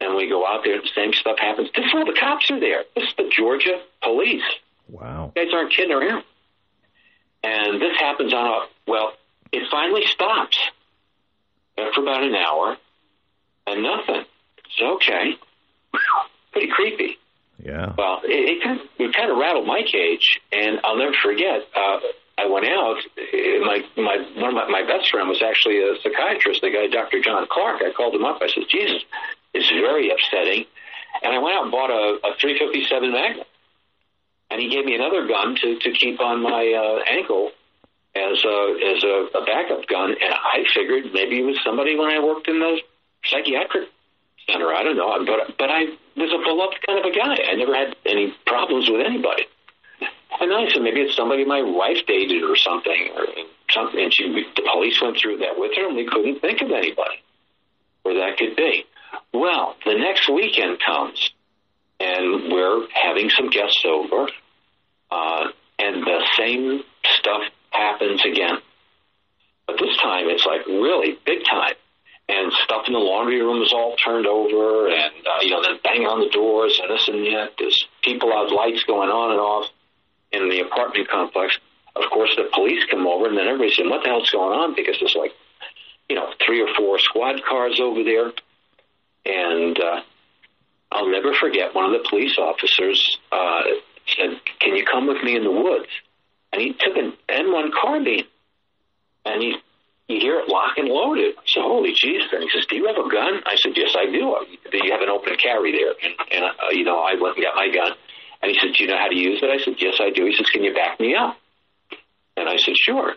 [0.00, 1.70] And we go out there, the same stuff happens.
[1.74, 2.84] This is all the cops are there.
[2.94, 4.44] This is the Georgia police.
[4.88, 5.32] Wow.
[5.34, 6.24] You guys aren't kidding around.
[7.42, 9.12] And this happens on a, well,
[9.52, 10.58] it finally stops
[11.78, 12.76] after about an hour,
[13.70, 14.24] and nothing.
[14.78, 15.36] So, okay.
[16.52, 17.18] Pretty creepy.
[17.62, 17.92] Yeah.
[17.96, 21.68] Well, it, it, kind of, it kind of rattled my cage, and I'll never forget.
[21.76, 21.98] Uh,
[22.40, 22.96] I went out.
[23.60, 27.20] My my one of my, my best friend was actually a psychiatrist, the guy Dr.
[27.20, 27.82] John Clark.
[27.84, 28.40] I called him up.
[28.40, 29.04] I said, "Jesus,
[29.52, 30.64] it's very upsetting."
[31.22, 33.44] And I went out and bought a, a 357 Magnum,
[34.50, 37.50] and he gave me another gun to to keep on my uh, ankle
[38.16, 38.56] as a
[38.96, 40.16] as a, a backup gun.
[40.16, 42.80] And I figured maybe it was somebody when I worked in the
[43.24, 43.88] psychiatric
[44.48, 44.72] center.
[44.72, 45.84] I don't know, but but I
[46.16, 47.36] was a beloved kind of a guy.
[47.50, 49.44] I never had any problems with anybody.
[50.40, 53.26] And I said maybe it's somebody my wife dated or something, or
[53.70, 54.00] something.
[54.00, 54.24] And she,
[54.56, 57.22] the police went through that with her, and we couldn't think of anybody
[58.02, 58.86] where that could be.
[59.34, 61.30] Well, the next weekend comes,
[61.98, 64.28] and we're having some guests over,
[65.10, 65.48] uh,
[65.78, 66.84] and the same
[67.18, 68.58] stuff happens again.
[69.66, 71.74] But this time it's like really big time
[72.30, 75.78] and stuff in the laundry room is all turned over, and uh, you know, then
[75.82, 77.58] banging on the doors and this and that.
[77.58, 79.66] There's people have lights going on and off
[80.30, 81.58] in the apartment complex.
[81.96, 84.74] Of course, the police come over, and then everybody's saying, "What the hell's going on?"
[84.76, 85.32] Because there's like,
[86.08, 88.30] you know, three or four squad cars over there,
[89.26, 90.00] and uh,
[90.92, 93.02] I'll never forget one of the police officers
[93.32, 93.62] uh,
[94.06, 95.90] said, "Can you come with me in the woods?"
[96.52, 98.26] And he took an M1 carbine,
[99.24, 99.56] and he
[100.10, 101.34] you hear it lock and loaded.
[101.38, 102.26] I said, holy jeez.
[102.32, 103.42] And he says, do you have a gun?
[103.46, 104.36] I said, yes, I do.
[104.70, 105.94] Do you have an open carry there?
[106.02, 107.92] And, and uh, you know, I went and got my gun.
[108.42, 109.50] And he said, do you know how to use it?
[109.50, 110.24] I said, yes, I do.
[110.24, 111.36] He says, can you back me up?
[112.36, 113.14] And I said, sure.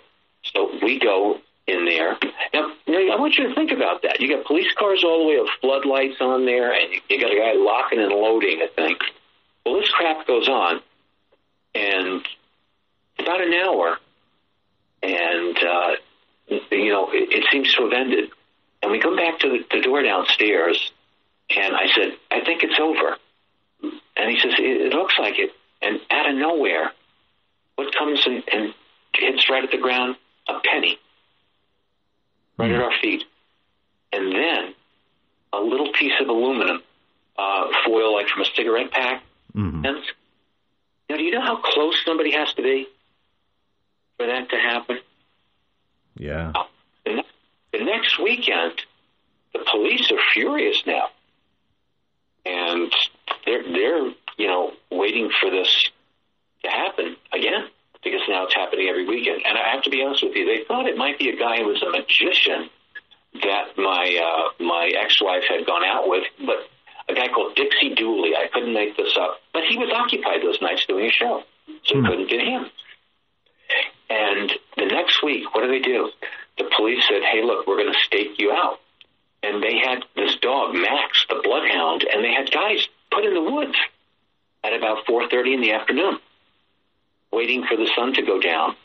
[0.54, 2.18] So we go in there.
[2.54, 4.20] Now, I want you to think about that.
[4.20, 7.32] You got police cars all the way with floodlights on there, and you, you got
[7.32, 8.98] a guy locking and loading a thing.
[9.66, 10.82] Well, this crap goes on,
[11.74, 12.28] and
[13.18, 13.98] about an hour,
[15.02, 15.92] and uh,
[16.48, 18.30] you know, it, it seems to have ended.
[18.82, 20.92] And we come back to the, the door downstairs,
[21.50, 23.18] and I said, I think it's over.
[24.16, 25.52] And he says, it, it looks like it.
[25.82, 26.92] And out of nowhere,
[27.76, 28.74] what comes and, and
[29.16, 30.16] hits right at the ground?
[30.48, 31.00] A penny.
[32.58, 32.80] Right mm-hmm.
[32.80, 33.24] at our feet.
[34.12, 34.76] And then
[35.54, 36.82] a little piece of aluminum
[37.38, 39.24] uh, foil, like from a cigarette pack.
[39.56, 39.86] Mm-hmm.
[39.86, 39.98] And
[41.10, 42.88] now, do you know how close somebody has to be
[44.18, 45.00] for that to happen?
[46.16, 46.54] Yeah.
[47.06, 48.82] The next weekend,
[49.54, 51.10] the police are furious now,
[52.46, 52.92] and
[53.46, 54.06] they're they're
[54.38, 55.74] you know waiting for this
[56.64, 57.66] to happen again
[58.04, 59.42] because now it's happening every weekend.
[59.46, 61.58] And I have to be honest with you, they thought it might be a guy
[61.58, 62.70] who was a magician
[63.42, 66.70] that my uh, my ex-wife had gone out with, but
[67.10, 68.32] a guy called Dixie Dooley.
[68.36, 71.44] I couldn't make this up, but he was occupied those nights doing a show,
[71.86, 72.06] so hmm.
[72.06, 72.70] couldn't get him.
[74.14, 76.12] And the next week, what do they do?
[76.60, 78.80] The police said, hey, look, we're going to stake you out.
[79.42, 83.42] And they had this dog, Max, the bloodhound, and they had guys put in the
[83.42, 83.76] woods
[84.64, 86.20] at about 4.30 in the afternoon
[87.34, 88.76] waiting for the sun to go down.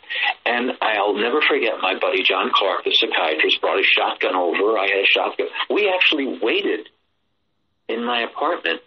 [0.46, 4.78] And I'll never forget my buddy John Clark, the psychiatrist, brought a shotgun over.
[4.78, 5.48] I had a shotgun.
[5.68, 6.88] We actually waited
[7.88, 8.80] in my apartment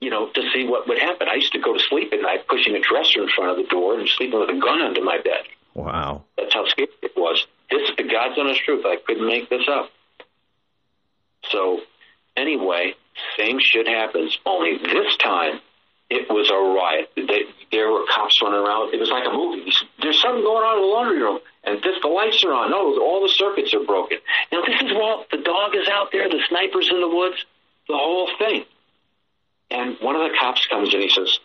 [0.00, 1.28] you know, to see what would happen.
[1.30, 3.68] I used to go to sleep at night pushing a dresser in front of the
[3.70, 5.44] door and sleeping with a gun under my bed.
[5.74, 6.24] Wow.
[6.36, 7.44] That's how scary it was.
[7.70, 8.84] This is the God's honest truth.
[8.86, 9.90] I couldn't make this up.
[11.50, 11.80] So,
[12.36, 12.94] anyway,
[13.38, 14.36] same shit happens.
[14.44, 15.60] Only this time,
[16.08, 17.10] it was a riot.
[17.16, 18.94] They, there were cops running around.
[18.94, 19.70] It was like a movie.
[20.00, 22.70] There's something going on in the laundry room, and this, the lights are on.
[22.70, 24.18] No, all the circuits are broken.
[24.52, 27.42] Now, this is what the dog is out there, the sniper's in the woods,
[27.88, 28.64] the whole thing.
[29.70, 31.00] And one of the cops comes in.
[31.00, 31.38] He says,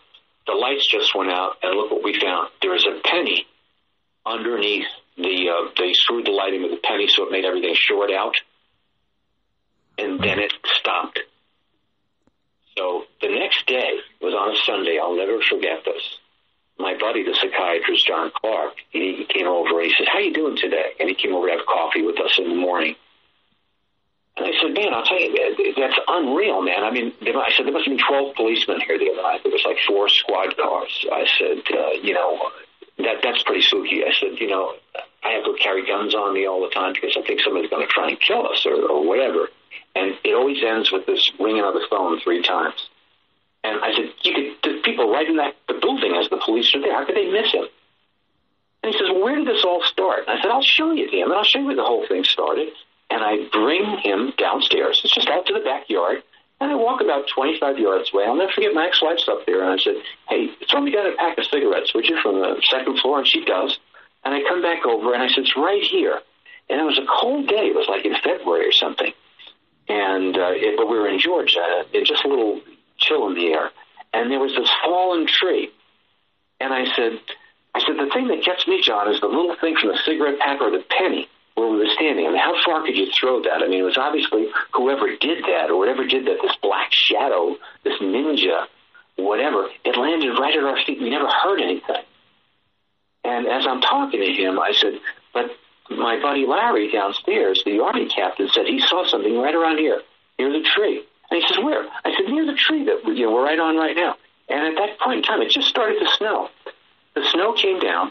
[0.46, 2.50] "The lights just went out, and look what we found.
[2.60, 3.46] There is a penny
[4.24, 5.50] underneath the.
[5.50, 8.34] Uh, they screwed the lighting with the penny, so it made everything short out,
[9.98, 11.20] and then it stopped.
[12.78, 14.98] So the next day was on a Sunday.
[14.98, 16.18] I'll never forget this.
[16.78, 19.82] My buddy, the psychiatrist John Clark, he, came over.
[19.82, 22.38] He said, "How you doing today?" And he came over to have coffee with us
[22.38, 22.96] in the morning.
[24.82, 25.30] Man, I'll tell you,
[25.78, 26.82] that's unreal, man.
[26.82, 29.40] I mean, I said, there must have been 12 policemen here the other night.
[29.46, 30.90] There was like four squad cars.
[31.06, 32.50] I said, uh, you know,
[32.98, 34.02] that that's pretty spooky.
[34.02, 34.74] I said, you know,
[35.22, 37.86] I have to carry guns on me all the time because I think somebody's going
[37.86, 39.54] to try and kill us or, or whatever.
[39.94, 42.82] And it always ends with this ringing of the phone three times.
[43.62, 46.74] And I said, you could, the people right in that the building as the police
[46.74, 47.70] are there, how could they miss him?
[48.82, 50.26] And he says, well, where did this all start?
[50.26, 52.24] And I said, I'll show you, him, and I'll show you where the whole thing
[52.24, 52.74] started
[53.12, 55.00] and I bring him downstairs.
[55.04, 56.22] It's just out to the backyard.
[56.60, 58.24] And I walk about 25 yards away.
[58.24, 59.60] I'll never forget my ex-wife's up there.
[59.62, 59.96] And I said,
[60.28, 63.18] hey, throw me down a pack of cigarettes, would you, from the second floor?
[63.18, 63.76] And she does.
[64.24, 66.20] And I come back over and I said, it's right here.
[66.70, 67.68] And it was a cold day.
[67.68, 69.12] It was like in February or something.
[69.88, 71.84] and uh, it, but we were in Georgia.
[71.92, 72.60] It just a little
[72.98, 73.70] chill in the air,
[74.12, 75.70] and there was this fallen tree,
[76.60, 77.18] and I said,
[77.74, 80.38] I said the thing that gets me, John, is the little thing from the cigarette
[80.38, 81.28] pack or the penny
[81.62, 82.26] where we were standing.
[82.26, 83.62] I mean, how far could you throw that?
[83.62, 87.56] I mean, it was obviously whoever did that or whatever did that, this black shadow,
[87.84, 88.66] this ninja,
[89.16, 91.00] whatever, it landed right at our feet.
[91.00, 92.02] We never heard anything.
[93.24, 94.98] And as I'm talking to him, I said,
[95.32, 95.46] but
[95.90, 100.02] my buddy Larry downstairs, the army captain, said he saw something right around here,
[100.38, 101.04] near the tree.
[101.30, 101.86] And he says, where?
[102.04, 104.16] I said, near the tree that you know, we're right on right now.
[104.48, 106.48] And at that point in time, it just started to snow.
[107.14, 108.10] The snow came down,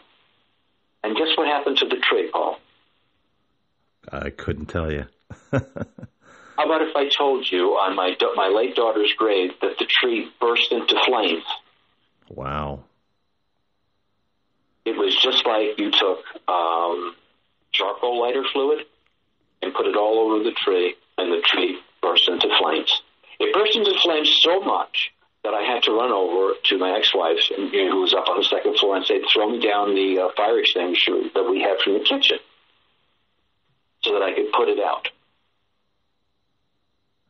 [1.04, 2.58] and guess what happened to the tree, Paul?
[4.12, 5.06] I couldn't tell you.
[5.52, 10.30] How about if I told you on my my late daughter's grave that the tree
[10.40, 11.44] burst into flames?
[12.30, 12.84] Wow.
[14.86, 17.16] It was just like you took um,
[17.72, 18.86] charcoal lighter fluid
[19.62, 22.92] and put it all over the tree, and the tree burst into flames.
[23.40, 25.12] It burst into flames so much
[25.44, 28.78] that I had to run over to my ex-wife, who was up on the second
[28.78, 32.06] floor, and say, "Throw me down the uh, fire extinguisher that we had from the
[32.06, 32.40] kitchen."
[34.04, 35.08] So that I could put it out.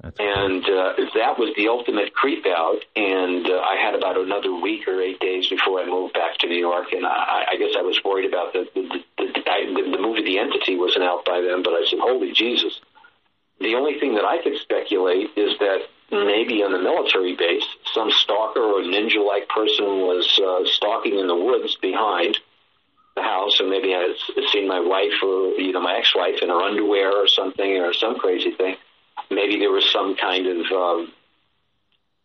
[0.01, 2.81] That's and uh, that was the ultimate creep out.
[2.95, 6.47] And uh, I had about another week or eight days before I moved back to
[6.47, 6.87] New York.
[6.91, 10.39] And I, I guess I was worried about the the, the, the, the movie The
[10.39, 11.61] Entity wasn't out by then.
[11.61, 12.81] But I said, "Holy Jesus!"
[13.59, 17.63] The only thing that I could speculate is that maybe on the military base,
[17.93, 22.50] some stalker or ninja-like person was uh, stalking in the woods behind the
[23.17, 26.61] house, and maybe I had seen my wife or you know my ex-wife in her
[26.61, 28.75] underwear or something, or some crazy thing.
[29.29, 31.11] Maybe there was some kind of um,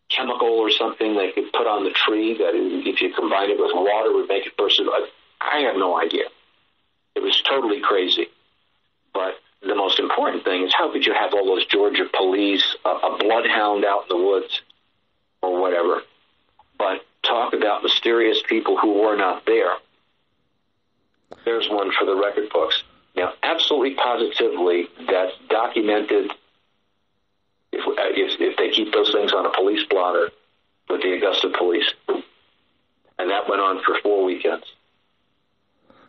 [0.09, 3.71] chemical or something they could put on the tree that, if you combine it with
[3.73, 4.81] water, would make it burst.
[5.41, 6.25] I have no idea.
[7.15, 8.27] It was totally crazy.
[9.13, 12.89] But the most important thing is how could you have all those Georgia police, a,
[12.89, 14.61] a bloodhound out in the woods,
[15.41, 16.01] or whatever,
[16.77, 19.73] but talk about mysterious people who were not there
[21.45, 22.83] there's one for the record books.
[23.15, 26.31] Now, absolutely positively, that's documented
[27.71, 30.29] if, uh, if, if they keep those things on a police blotter
[30.89, 31.91] with the Augusta police.
[33.19, 34.65] And that went on for four weekends.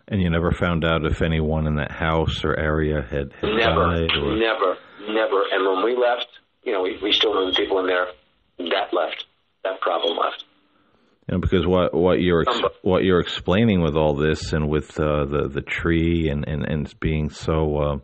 [0.07, 3.85] And you never found out if anyone in that house or area had, had never,
[3.85, 4.11] died?
[4.17, 4.37] Or...
[4.37, 4.77] Never,
[5.09, 5.43] never.
[5.53, 6.29] And when we left,
[6.63, 8.07] you know, we, we still knew the people in there.
[8.59, 9.27] That left.
[9.65, 10.45] That problem left.
[11.29, 14.99] You know, because what what you're ex- what you're explaining with all this and with
[14.99, 17.99] uh, the the tree and and, and being so uh,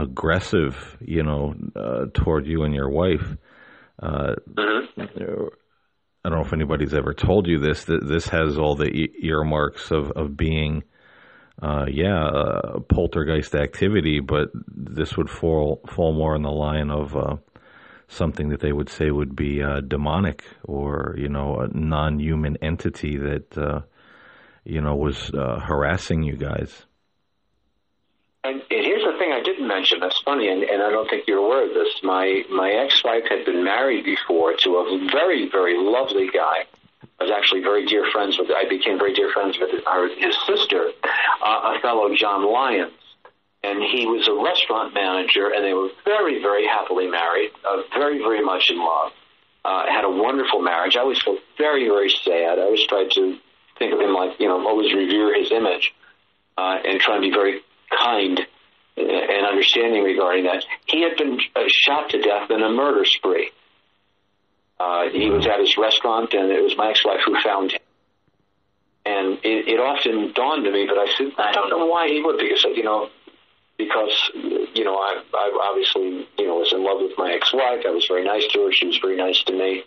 [0.00, 3.36] aggressive, you know, uh, toward you and your wife.
[4.00, 5.46] Uh, mm-hmm.
[6.24, 7.84] I don't know if anybody's ever told you this.
[7.86, 10.84] That this has all the earmarks of of being,
[11.60, 12.30] uh, yeah,
[12.88, 17.36] poltergeist activity, but this would fall fall more in the line of uh,
[18.12, 23.16] something that they would say would be uh, demonic or you know a non-human entity
[23.16, 23.80] that uh,
[24.64, 26.84] you know was uh, harassing you guys.
[28.44, 30.00] And, and, here's the thing I didn't mention.
[30.00, 31.92] That's funny, and, and I don't think you're aware of this.
[32.02, 36.66] My my ex-wife had been married before to a very very lovely guy.
[37.20, 38.50] I was actually very dear friends with.
[38.50, 39.70] I became very dear friends with
[40.18, 40.90] his sister,
[41.42, 42.92] uh, a fellow John Lyons
[43.62, 48.18] and he was a restaurant manager, and they were very, very happily married, uh, very,
[48.18, 49.12] very much in love.
[49.64, 50.96] Uh, had a wonderful marriage.
[50.96, 52.58] I always felt very, very sad.
[52.58, 53.38] I always tried to
[53.78, 55.92] think of him like, you know, always revere his image
[56.58, 58.40] uh, and try and be very kind
[58.96, 60.64] and understanding regarding that.
[60.86, 63.50] He had been uh, shot to death in a murder spree.
[64.78, 67.80] Uh, he was at his restaurant, and it was my ex-wife who found him.
[69.06, 72.20] And it, it often dawned to me, but I said, I don't know why he
[72.20, 73.08] would, because, you know,
[73.78, 77.84] because you know I, I obviously you know was in love with my ex-wife.
[77.86, 78.72] I was very nice to her.
[78.72, 79.84] She was very nice to me,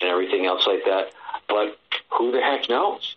[0.00, 1.12] and everything else like that.
[1.48, 1.78] But
[2.16, 3.16] who the heck knows?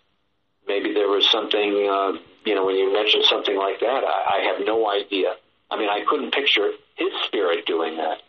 [0.66, 1.88] Maybe there was something.
[1.88, 5.34] Uh, you know, when you mentioned something like that, I, I have no idea.
[5.70, 8.22] I mean, I couldn't picture his spirit doing that.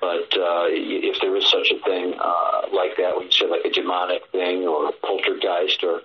[0.00, 3.70] But uh, if there is such a thing uh, like that, you say like a
[3.70, 6.00] demonic thing or a poltergeist or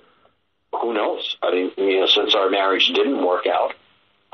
[0.82, 1.38] who knows?
[1.42, 3.74] I mean, you know, since our marriage didn't work out,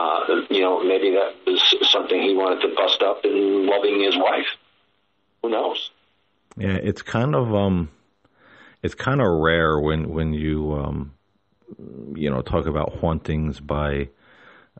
[0.02, 4.18] uh, you know, maybe that was something he wanted to bust up in loving his
[4.18, 4.48] wife.
[5.42, 5.92] Who knows?
[6.58, 7.90] Yeah, it's kind of um,
[8.84, 11.14] it's kind of rare when when you um,
[12.16, 14.10] you know, talk about hauntings by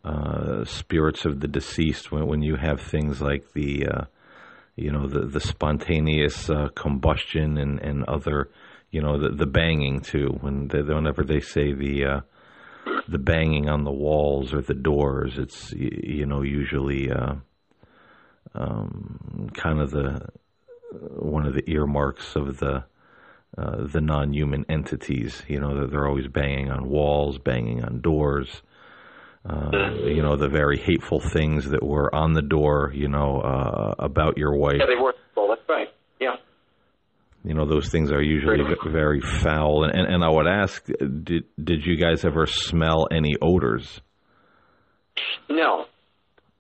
[0.04, 2.12] uh, spirits of the deceased.
[2.12, 4.06] When when you have things like the uh,
[4.76, 8.50] you know the the spontaneous uh, combustion and and other
[8.90, 10.38] you know the the banging too.
[10.42, 12.22] When they, whenever they say the uh,
[13.08, 15.38] the banging on the walls or the doors.
[15.38, 17.36] It's you know usually uh,
[18.54, 20.30] um, kind of the
[20.92, 22.84] one of the earmarks of the
[23.58, 25.44] uh, the non-human entities.
[25.48, 28.62] You know, that they're always banging on walls, banging on doors.
[29.44, 32.92] Uh, you know, the very hateful things that were on the door.
[32.94, 34.78] You know, uh, about your wife.
[34.80, 35.14] Yeah, they were.
[35.36, 35.88] Well, that's right.
[36.20, 36.36] Yeah.
[37.44, 39.84] You know, those things are usually very foul.
[39.84, 44.02] And, and, and I would ask, did did you guys ever smell any odors?
[45.50, 45.86] No,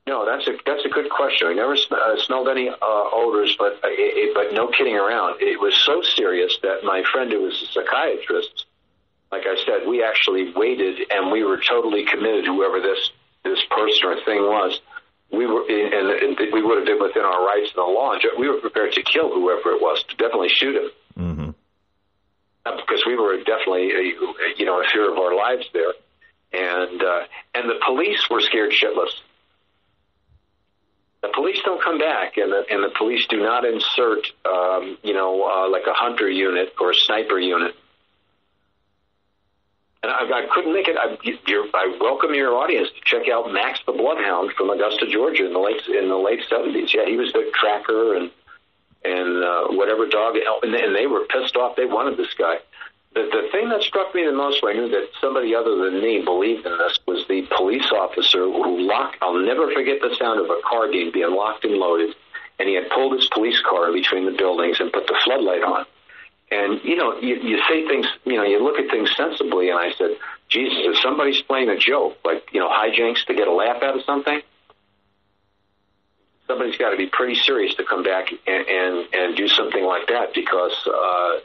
[0.08, 1.48] no, that's a that's a good question.
[1.48, 5.42] I never sm- uh, smelled any uh, odors, but uh, it, but no kidding around.
[5.42, 8.66] It was so serious that my friend, who was a psychiatrist,
[9.32, 12.46] like I said, we actually waited and we were totally committed.
[12.46, 13.12] Whoever this
[13.44, 14.82] this person or thing was,
[15.32, 18.16] we were and, and we would have been within our rights in the law.
[18.38, 20.90] We were prepared to kill whoever it was, to definitely shoot him.
[21.18, 21.50] Mm-hmm.
[22.64, 25.94] Because we were definitely, uh, you know, in fear of our lives there,
[26.54, 27.22] and uh,
[27.56, 29.14] and the police were scared shitless
[31.22, 35.14] the police don't come back, and the, and the police do not insert, um, you
[35.14, 37.76] know, uh, like a hunter unit or a sniper unit.
[40.04, 40.98] And I, I couldn't make it.
[40.98, 41.16] I,
[41.78, 45.60] I welcome your audience to check out Max the Bloodhound from Augusta, Georgia, in the
[45.60, 46.92] late in the late seventies.
[46.94, 48.32] Yeah, he was the tracker and
[49.04, 51.76] and uh, whatever dog, and they, and they were pissed off.
[51.76, 52.58] They wanted this guy.
[53.14, 56.02] The, the thing that struck me the most when I knew that somebody other than
[56.02, 60.40] me believed in this was the police officer who locked, I'll never forget the sound
[60.40, 62.16] of a car being locked and loaded,
[62.58, 65.86] and he had pulled his police car between the buildings and put the floodlight on.
[66.52, 69.80] And, you know, you, you say things, you know, you look at things sensibly, and
[69.80, 70.18] I said,
[70.50, 73.98] Jesus, if somebody's playing a joke, like, you know, hijinks to get a laugh out
[73.98, 74.42] of something,
[76.48, 80.08] somebody's got to be pretty serious to come back and, and, and do something like
[80.08, 81.40] that because, uh,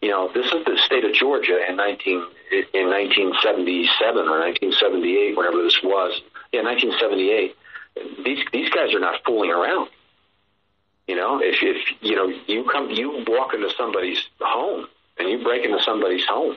[0.00, 2.26] you know, this is the state of Georgia in 19
[2.74, 6.20] in 1977 or 1978, whenever this was.
[6.52, 7.54] Yeah, 1978.
[8.24, 9.88] These these guys are not fooling around.
[11.08, 14.86] You know, if if you know you come you walk into somebody's home
[15.18, 16.56] and you break into somebody's home,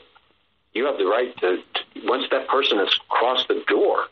[0.74, 4.06] you have the right to, to once that person has crossed the door,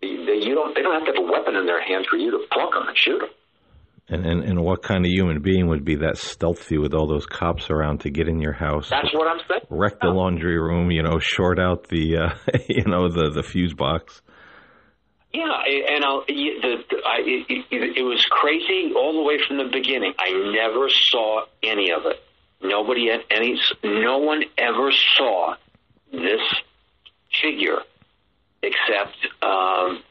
[0.00, 2.32] they, you don't they don't have to have a weapon in their hand for you
[2.32, 3.30] to pluck them and shoot them.
[4.08, 7.24] And, and and what kind of human being would be that stealthy with all those
[7.24, 8.90] cops around to get in your house?
[8.90, 9.60] That's what I'm saying.
[9.70, 12.34] Wreck the laundry room, you know, short out the, uh,
[12.68, 14.22] you know, the the fuse box.
[15.34, 19.70] Yeah, and I'll, the, the, I, it, it was crazy all the way from the
[19.72, 20.12] beginning.
[20.18, 22.22] I never saw any of it.
[22.62, 23.58] Nobody had any.
[23.82, 25.54] No one ever saw
[26.12, 26.40] this
[27.40, 27.78] figure
[28.62, 30.02] except um,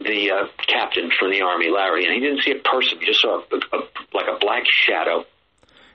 [0.00, 2.98] the uh, captain from the army, Larry, and he didn't see a person.
[2.98, 3.80] He just saw a, a,
[4.12, 5.24] like a black shadow.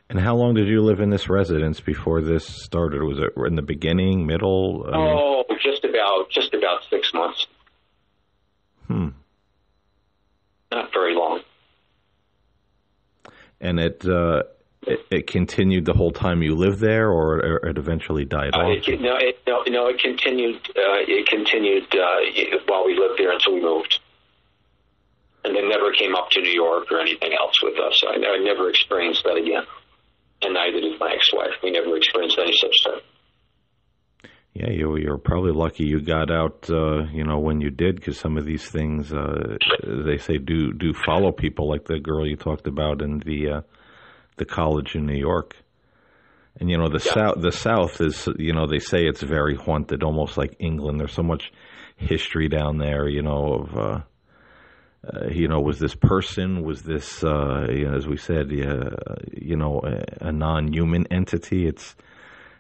[0.10, 3.04] And how long did you live in this residence before this started?
[3.04, 4.86] Was it in the beginning, middle?
[4.88, 5.18] I mean...
[5.20, 7.46] Oh, just about just about six months.
[8.90, 9.10] Hmm.
[10.72, 11.42] Not very long.
[13.62, 14.44] And it, uh,
[14.88, 18.88] it, it continued the whole time you lived there, or it eventually died uh, off.
[18.88, 19.88] It, no, it, no, no.
[19.88, 20.56] It continued.
[20.70, 24.00] Uh, it continued uh, while we lived there until we moved,
[25.44, 28.02] and then never came up to New York or anything else with us.
[28.08, 29.66] I, I never experienced that again,
[30.42, 31.62] and neither did my ex-wife.
[31.62, 33.02] We never experienced any such thing.
[34.60, 36.70] Yeah, you you're probably lucky you got out.
[36.70, 39.58] Uh, you know when you did, because some of these things uh,
[40.06, 43.62] they say do do follow people, like the girl you talked about in the uh,
[44.36, 45.56] the college in New York.
[46.60, 47.14] And you know the yeah.
[47.14, 51.14] south the south is you know they say it's very haunted almost like England there's
[51.14, 51.54] so much
[51.96, 54.02] history down there you know of uh,
[55.08, 59.56] uh, you know was this person was this uh, you know, as we said you
[59.56, 61.96] know a, a non-human entity it's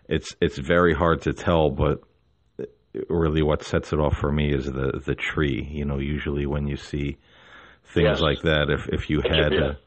[0.09, 2.01] it's it's very hard to tell but
[3.07, 6.67] really what sets it off for me is the the tree you know usually when
[6.67, 7.17] you see
[7.83, 8.19] things yes.
[8.19, 9.77] like that if if you had a,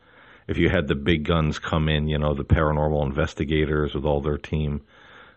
[0.49, 4.21] if you had the big guns come in, you know, the paranormal investigators with all
[4.21, 4.83] their team,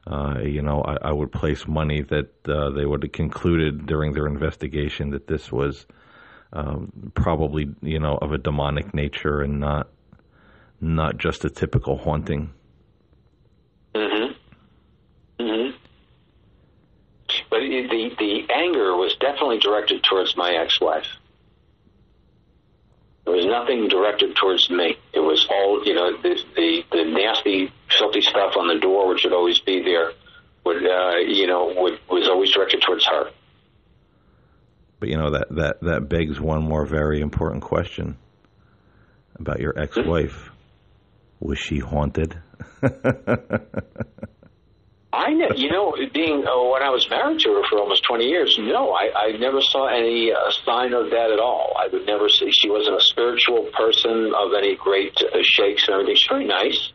[0.08, 4.14] uh, you know, I, I, would place money that uh, they would have concluded during
[4.14, 5.88] their investigation that this was
[6.54, 9.90] um, probably, you know, of a demonic nature and not
[10.80, 12.52] not just a typical haunting.
[13.96, 14.36] Mhm.
[15.40, 15.74] Mhm.
[17.50, 19.16] But the the anger was
[19.46, 21.08] definitely directed towards my ex-wife.
[23.26, 24.98] There was nothing directed towards me.
[25.14, 29.24] It was all, you know, the, the, the nasty, filthy stuff on the door, which
[29.24, 30.12] would always be there,
[30.64, 33.32] would, uh, you know, would, was always directed towards her.
[35.00, 38.18] But, you know, that, that, that begs one more very important question
[39.38, 40.52] about your ex-wife.
[41.40, 42.40] Was she haunted?
[45.16, 48.26] I ne- you know, being uh, when I was married to her for almost 20
[48.26, 51.74] years, no, I, I never saw any uh, sign of that at all.
[51.80, 52.52] I would never see.
[52.52, 56.16] She wasn't a spiritual person of any great uh, shakes and everything.
[56.16, 56.92] She's very nice.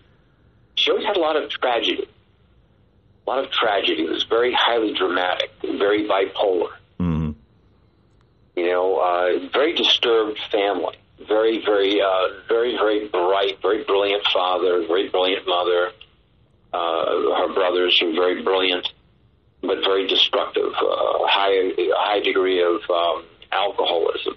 [0.74, 2.08] She always had a lot of tragedy.
[3.26, 4.02] A lot of tragedy.
[4.02, 6.76] It was very highly dramatic, very bipolar.
[7.00, 7.30] Mm-hmm.
[8.56, 10.96] You know, uh, very disturbed family.
[11.26, 15.92] Very, very, uh, very, very bright, very brilliant father, very brilliant mother
[16.72, 18.86] her brothers were very brilliant,
[19.60, 20.72] but very destructive.
[20.72, 24.36] Uh, high high degree of um, alcoholism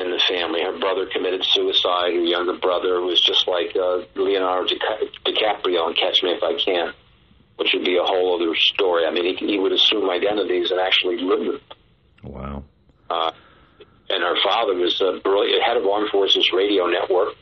[0.00, 0.62] in the family.
[0.62, 2.12] Her brother committed suicide.
[2.14, 4.74] Her younger brother was just like uh, Leonardo
[5.24, 6.92] DiCaprio in Catch Me If I Can,
[7.56, 9.06] which would be a whole other story.
[9.06, 11.60] I mean, he, he would assume identities and actually live them.
[12.22, 12.64] Wow.
[13.08, 13.30] Uh,
[14.08, 17.34] and her father was a brilliant head of Armed Forces Radio Network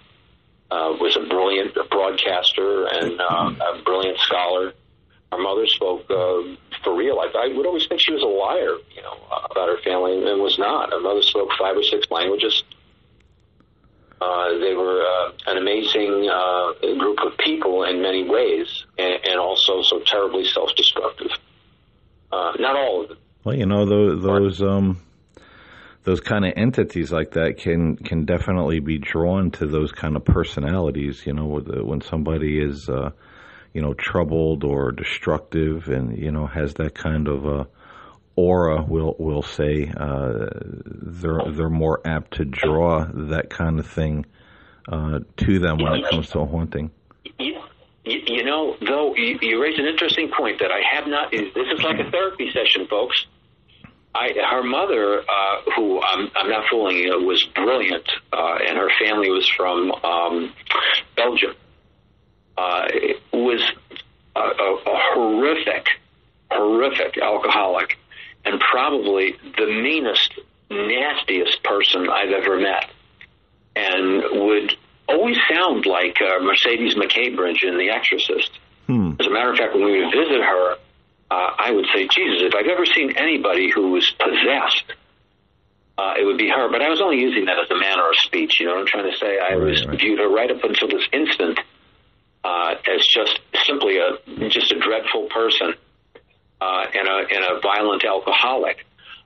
[0.71, 4.73] uh, was a brilliant broadcaster and uh, a brilliant scholar.
[5.33, 7.19] Our mother spoke uh, for real.
[7.19, 9.17] I, I would always think she was a liar, you know,
[9.51, 10.93] about her family, and was not.
[10.93, 12.63] Her mother spoke five or six languages.
[14.21, 19.39] Uh, they were uh, an amazing uh, group of people in many ways, and, and
[19.39, 21.31] also so terribly self-destructive.
[22.33, 23.19] Uh, not all of them.
[23.45, 25.03] Well, you know those, those um,
[26.05, 30.25] those kind of entities like that can can definitely be drawn to those kind of
[30.25, 31.27] personalities.
[31.27, 33.11] You know, when somebody is, uh,
[33.73, 37.65] you know, troubled or destructive, and you know has that kind of uh,
[38.37, 40.47] aura, we'll we'll say, uh,
[40.85, 44.27] they're they're more apt to draw that kind of thing
[44.89, 46.91] uh, to them when it comes to haunting.
[47.39, 47.61] You,
[48.05, 51.31] you know, though, you, you raise an interesting point that I have not.
[51.31, 53.27] This is like a therapy session, folks.
[54.15, 58.91] I, her mother, uh, who I'm, I'm not fooling you, was brilliant, uh, and her
[59.05, 60.53] family was from um,
[61.17, 61.55] Belgium.
[62.57, 62.87] Uh,
[63.33, 63.61] was
[64.37, 65.87] a, a, a horrific,
[66.49, 67.99] horrific alcoholic,
[68.45, 70.33] and probably the meanest,
[70.71, 72.91] nastiest person I've ever met,
[73.75, 74.77] and would
[75.09, 78.51] always sound like uh, Mercedes McCambridge in The Exorcist.
[78.87, 79.15] Hmm.
[79.19, 80.77] As a matter of fact, when we would visit her,
[81.31, 84.93] uh, I would say, Jesus, if I've ever seen anybody who was possessed,
[85.97, 86.71] uh, it would be her.
[86.71, 88.61] But I was only using that as a manner of speech.
[88.61, 89.39] You know what I'm trying to say?
[89.39, 89.99] I right, was right.
[89.99, 91.59] viewed her right up until this instant
[92.45, 95.75] uh, as just simply a just a dreadful person
[96.61, 98.85] uh, and a and a violent alcoholic.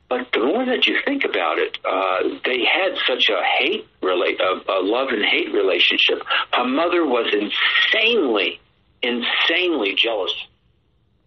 [0.09, 4.41] But the more that you think about it, uh, they had such a hate relate
[4.41, 6.23] a, a love and hate relationship.
[6.53, 8.61] Her mother was insanely,
[9.03, 10.33] insanely jealous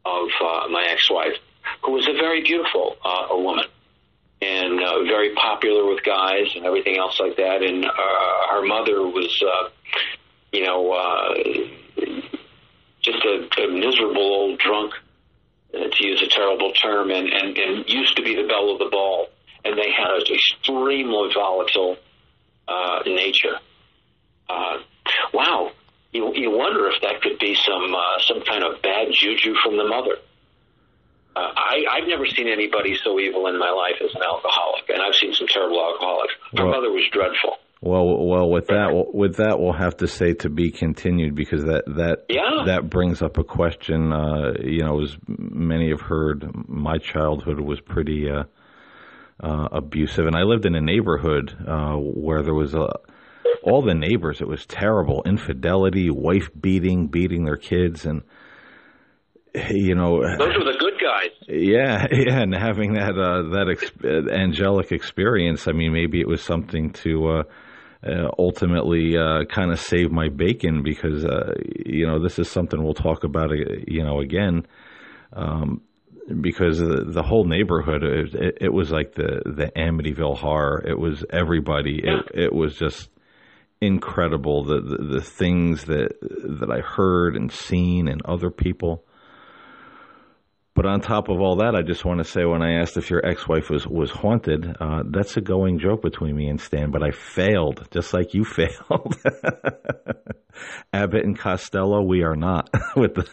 [0.06, 1.38] of uh, my ex-wife,
[1.84, 3.66] who was a very beautiful uh, a woman
[4.42, 7.62] and uh, very popular with guys and everything else like that.
[7.62, 7.90] And uh,
[8.52, 9.70] her mother was, uh,
[10.52, 11.36] you know, uh,
[13.02, 14.94] just a, a miserable old drunk,
[15.74, 18.80] uh, to use a terrible term, and, and, and used to be the belle of
[18.80, 19.28] the ball.
[19.64, 21.98] And they had an extremely volatile
[22.68, 23.60] uh, nature.
[24.50, 24.80] Uh,
[25.34, 25.72] wow,
[26.12, 29.78] you, you wonder if that could be some uh, some kind of bad juju from
[29.78, 30.18] the mother.
[31.34, 35.02] Uh, I, I've never seen anybody so evil in my life as an alcoholic, and
[35.02, 36.34] I've seen some terrible alcoholics.
[36.58, 37.58] Her well, mother was dreadful.
[37.80, 41.86] Well, well, with that, with that, we'll have to say to be continued because that
[41.96, 42.64] that yeah.
[42.68, 44.12] that brings up a question.
[44.12, 48.44] Uh, you know, as many have heard, my childhood was pretty uh,
[49.40, 52.88] uh, abusive, and I lived in a neighborhood uh, where there was a
[53.64, 54.42] all the neighbors.
[54.42, 55.24] It was terrible.
[55.26, 58.24] Infidelity, wife beating, beating their kids, and
[59.54, 61.32] you know those were the good guys.
[61.48, 65.68] Yeah, yeah, and having that uh, that ex- angelic experience.
[65.68, 67.28] I mean, maybe it was something to.
[67.28, 67.44] Uh,
[68.04, 71.54] uh, ultimately, uh, kind of save my bacon because uh,
[71.86, 73.52] you know this is something we'll talk about.
[73.52, 74.66] Uh, you know, again,
[75.34, 75.82] um,
[76.42, 80.84] because the, whole neighborhood it, it, it, was like the the Amityville horror.
[80.88, 82.02] It was everybody.
[82.04, 83.10] It it was just
[83.82, 89.04] incredible the, the, the things that that I heard and seen and other people.
[90.74, 93.10] But on top of all that, I just want to say when I asked if
[93.10, 96.92] your ex-wife was was haunted, uh, that's a going joke between me and Stan.
[96.92, 99.16] But I failed, just like you failed.
[100.94, 103.24] Abbott and Costello, we are not with the.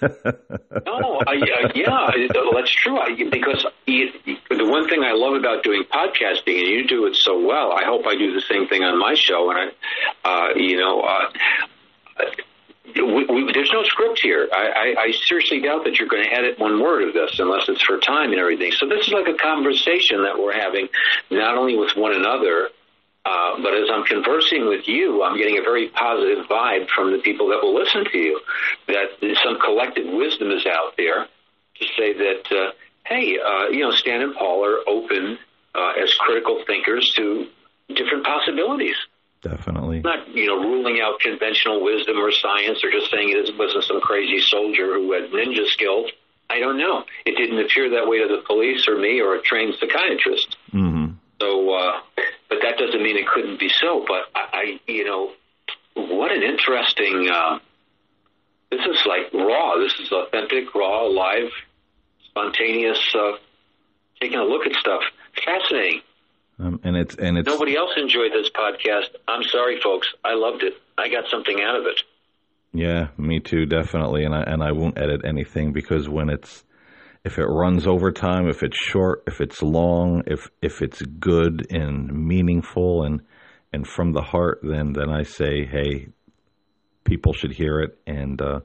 [0.84, 2.10] no, I, uh, yeah,
[2.54, 2.98] that's true.
[2.98, 4.10] I, because you,
[4.50, 7.72] the one thing I love about doing podcasting, and you do it so well.
[7.72, 9.72] I hope I do the same thing on my show, and
[10.24, 11.02] I, uh, you know.
[12.94, 14.48] We, we, there's no script here.
[14.52, 17.68] I, I, I seriously doubt that you're going to edit one word of this unless
[17.68, 18.72] it's for time and everything.
[18.72, 20.88] So this is like a conversation that we're having,
[21.30, 22.70] not only with one another,
[23.24, 27.18] uh, but as I'm conversing with you, I'm getting a very positive vibe from the
[27.18, 28.40] people that will listen to you.
[28.86, 31.26] That some collective wisdom is out there,
[31.78, 32.72] to say that, uh,
[33.04, 35.38] hey, uh, you know, Stan and Paul are open
[35.74, 37.48] uh, as critical thinkers to
[37.94, 38.96] different possibilities.
[39.42, 40.00] Definitely.
[40.00, 44.00] Not, you know, ruling out conventional wisdom or science or just saying it wasn't some
[44.00, 46.10] crazy soldier who had ninja skills.
[46.50, 47.04] I don't know.
[47.24, 50.56] It didn't appear that way to the police or me or a trained psychiatrist.
[50.72, 51.12] Mm-hmm.
[51.40, 52.00] So, uh,
[52.48, 54.04] but that doesn't mean it couldn't be so.
[54.06, 55.32] But I, I you know,
[55.94, 57.28] what an interesting.
[57.30, 57.58] Uh,
[58.70, 59.78] this is like raw.
[59.78, 61.50] This is authentic, raw, live,
[62.30, 62.98] spontaneous.
[63.14, 63.32] Uh,
[64.20, 65.02] taking a look at stuff.
[65.44, 66.00] Fascinating.
[66.60, 69.10] Um, and it's and it's nobody else enjoyed this podcast.
[69.28, 70.08] I'm sorry, folks.
[70.24, 70.74] I loved it.
[70.96, 72.02] I got something out of it.
[72.72, 74.24] Yeah, me too, definitely.
[74.24, 76.64] And I and I won't edit anything because when it's
[77.24, 81.66] if it runs over time, if it's short, if it's long, if if it's good
[81.70, 83.22] and meaningful and
[83.72, 86.08] and from the heart, then then I say, hey,
[87.04, 88.60] people should hear it and uh,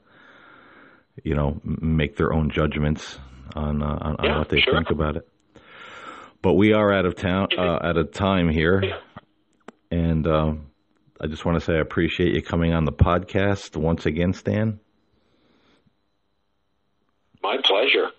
[1.23, 3.19] you know make their own judgments
[3.55, 4.73] on uh, on, yeah, on, what they sure.
[4.73, 5.27] think about it.
[6.43, 8.83] But we are out of town, uh, out of time here,
[9.89, 10.71] and um,
[11.19, 14.81] I just want to say I appreciate you coming on the podcast once again, Stan.
[17.41, 18.09] My pleasure.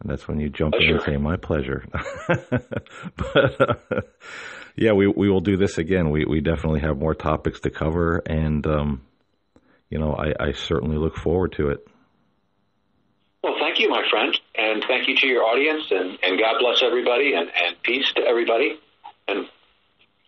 [0.00, 0.90] And that's when you jump pleasure.
[0.90, 1.84] in and say, "My pleasure."
[3.16, 4.00] but uh,
[4.76, 6.10] yeah, we we will do this again.
[6.10, 9.02] We we definitely have more topics to cover, and um,
[9.90, 11.84] you know, I, I certainly look forward to it.
[13.78, 17.34] Thank you, my friend, and thank you to your audience, and, and God bless everybody,
[17.34, 18.76] and, and peace to everybody,
[19.28, 19.46] and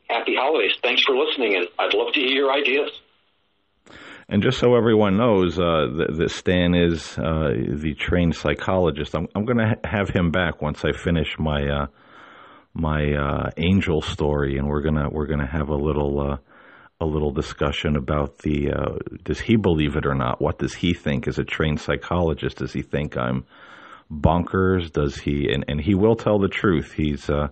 [0.09, 0.71] happy holidays.
[0.85, 2.91] Thanks for listening, and I'd love to hear your ideas.
[4.29, 9.17] And just so everyone knows, uh, that Stan is uh, the trained psychologist.
[9.17, 11.87] I'm, I'm going to ha- have him back once I finish my uh,
[12.73, 16.37] my uh, angel story, and we're gonna we're gonna have a little uh,
[17.01, 20.41] a little discussion about the uh, does he believe it or not?
[20.41, 22.59] What does he think as a trained psychologist?
[22.59, 23.47] Does he think I'm
[24.13, 24.93] bonkers?
[24.93, 25.51] Does he?
[25.53, 26.93] And, and he will tell the truth.
[26.93, 27.49] He's uh,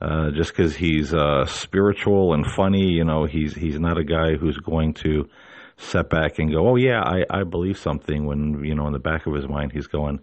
[0.00, 4.34] uh, just because he's uh, spiritual and funny, you know, he's he's not a guy
[4.34, 5.28] who's going to
[5.76, 8.26] set back and go, oh yeah, I, I believe something.
[8.26, 10.18] When you know, in the back of his mind, he's going,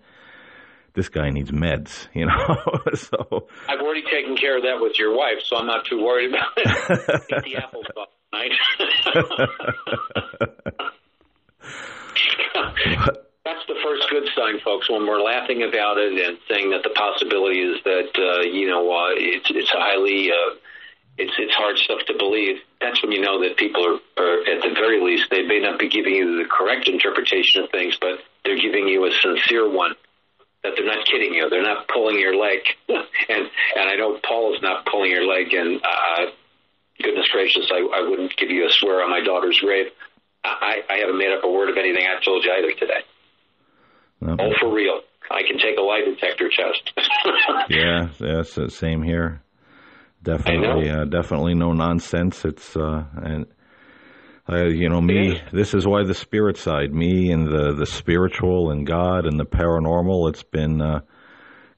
[0.93, 2.57] this guy needs meds, you know.
[2.95, 6.31] so I've already taken care of that with your wife, so I'm not too worried
[6.31, 7.31] about it.
[7.43, 8.20] The applesauce
[13.43, 14.89] That's the first good sign, folks.
[14.89, 18.89] When we're laughing about it and saying that the possibility is that uh, you know
[18.89, 20.55] uh, it's it's highly uh,
[21.17, 22.57] it's it's hard stuff to believe.
[22.79, 25.79] That's when you know that people are, are at the very least they may not
[25.79, 29.95] be giving you the correct interpretation of things, but they're giving you a sincere one.
[30.63, 31.49] That they're not kidding you.
[31.49, 35.53] They're not pulling your leg, and and I know Paul is not pulling your leg.
[35.53, 36.31] And uh,
[37.01, 39.87] goodness gracious, I, I wouldn't give you a swear on my daughter's grave.
[40.43, 43.01] I, I haven't made up a word of anything I've told you either today.
[44.21, 45.01] no, All for real.
[45.29, 46.93] I can take a lie detector test.
[47.69, 49.41] yeah, that's the same here.
[50.23, 52.43] Definitely, uh, definitely no nonsense.
[52.45, 53.45] It's uh, and
[54.47, 55.41] uh, you know me.
[55.51, 59.45] This is why the spirit side, me and the the spiritual and God and the
[59.45, 60.29] paranormal.
[60.29, 61.01] It's been uh,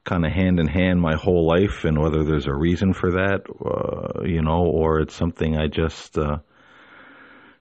[0.03, 3.41] kind of hand in hand my whole life, and whether there's a reason for that,
[3.65, 6.17] uh, you know, or it's something I just.
[6.17, 6.37] Uh,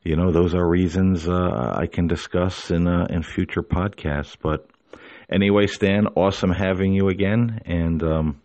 [0.05, 4.37] you know, those are reasons uh, I can discuss in in future podcasts.
[4.41, 4.67] But
[5.31, 8.43] anyway, Stan, awesome having you again, and um,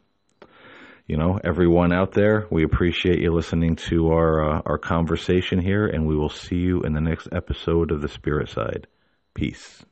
[1.07, 5.87] you know, everyone out there, we appreciate you listening to our uh, our conversation here,
[5.87, 8.87] and we will see you in the next episode of the Spirit Side.
[9.33, 9.83] Peace.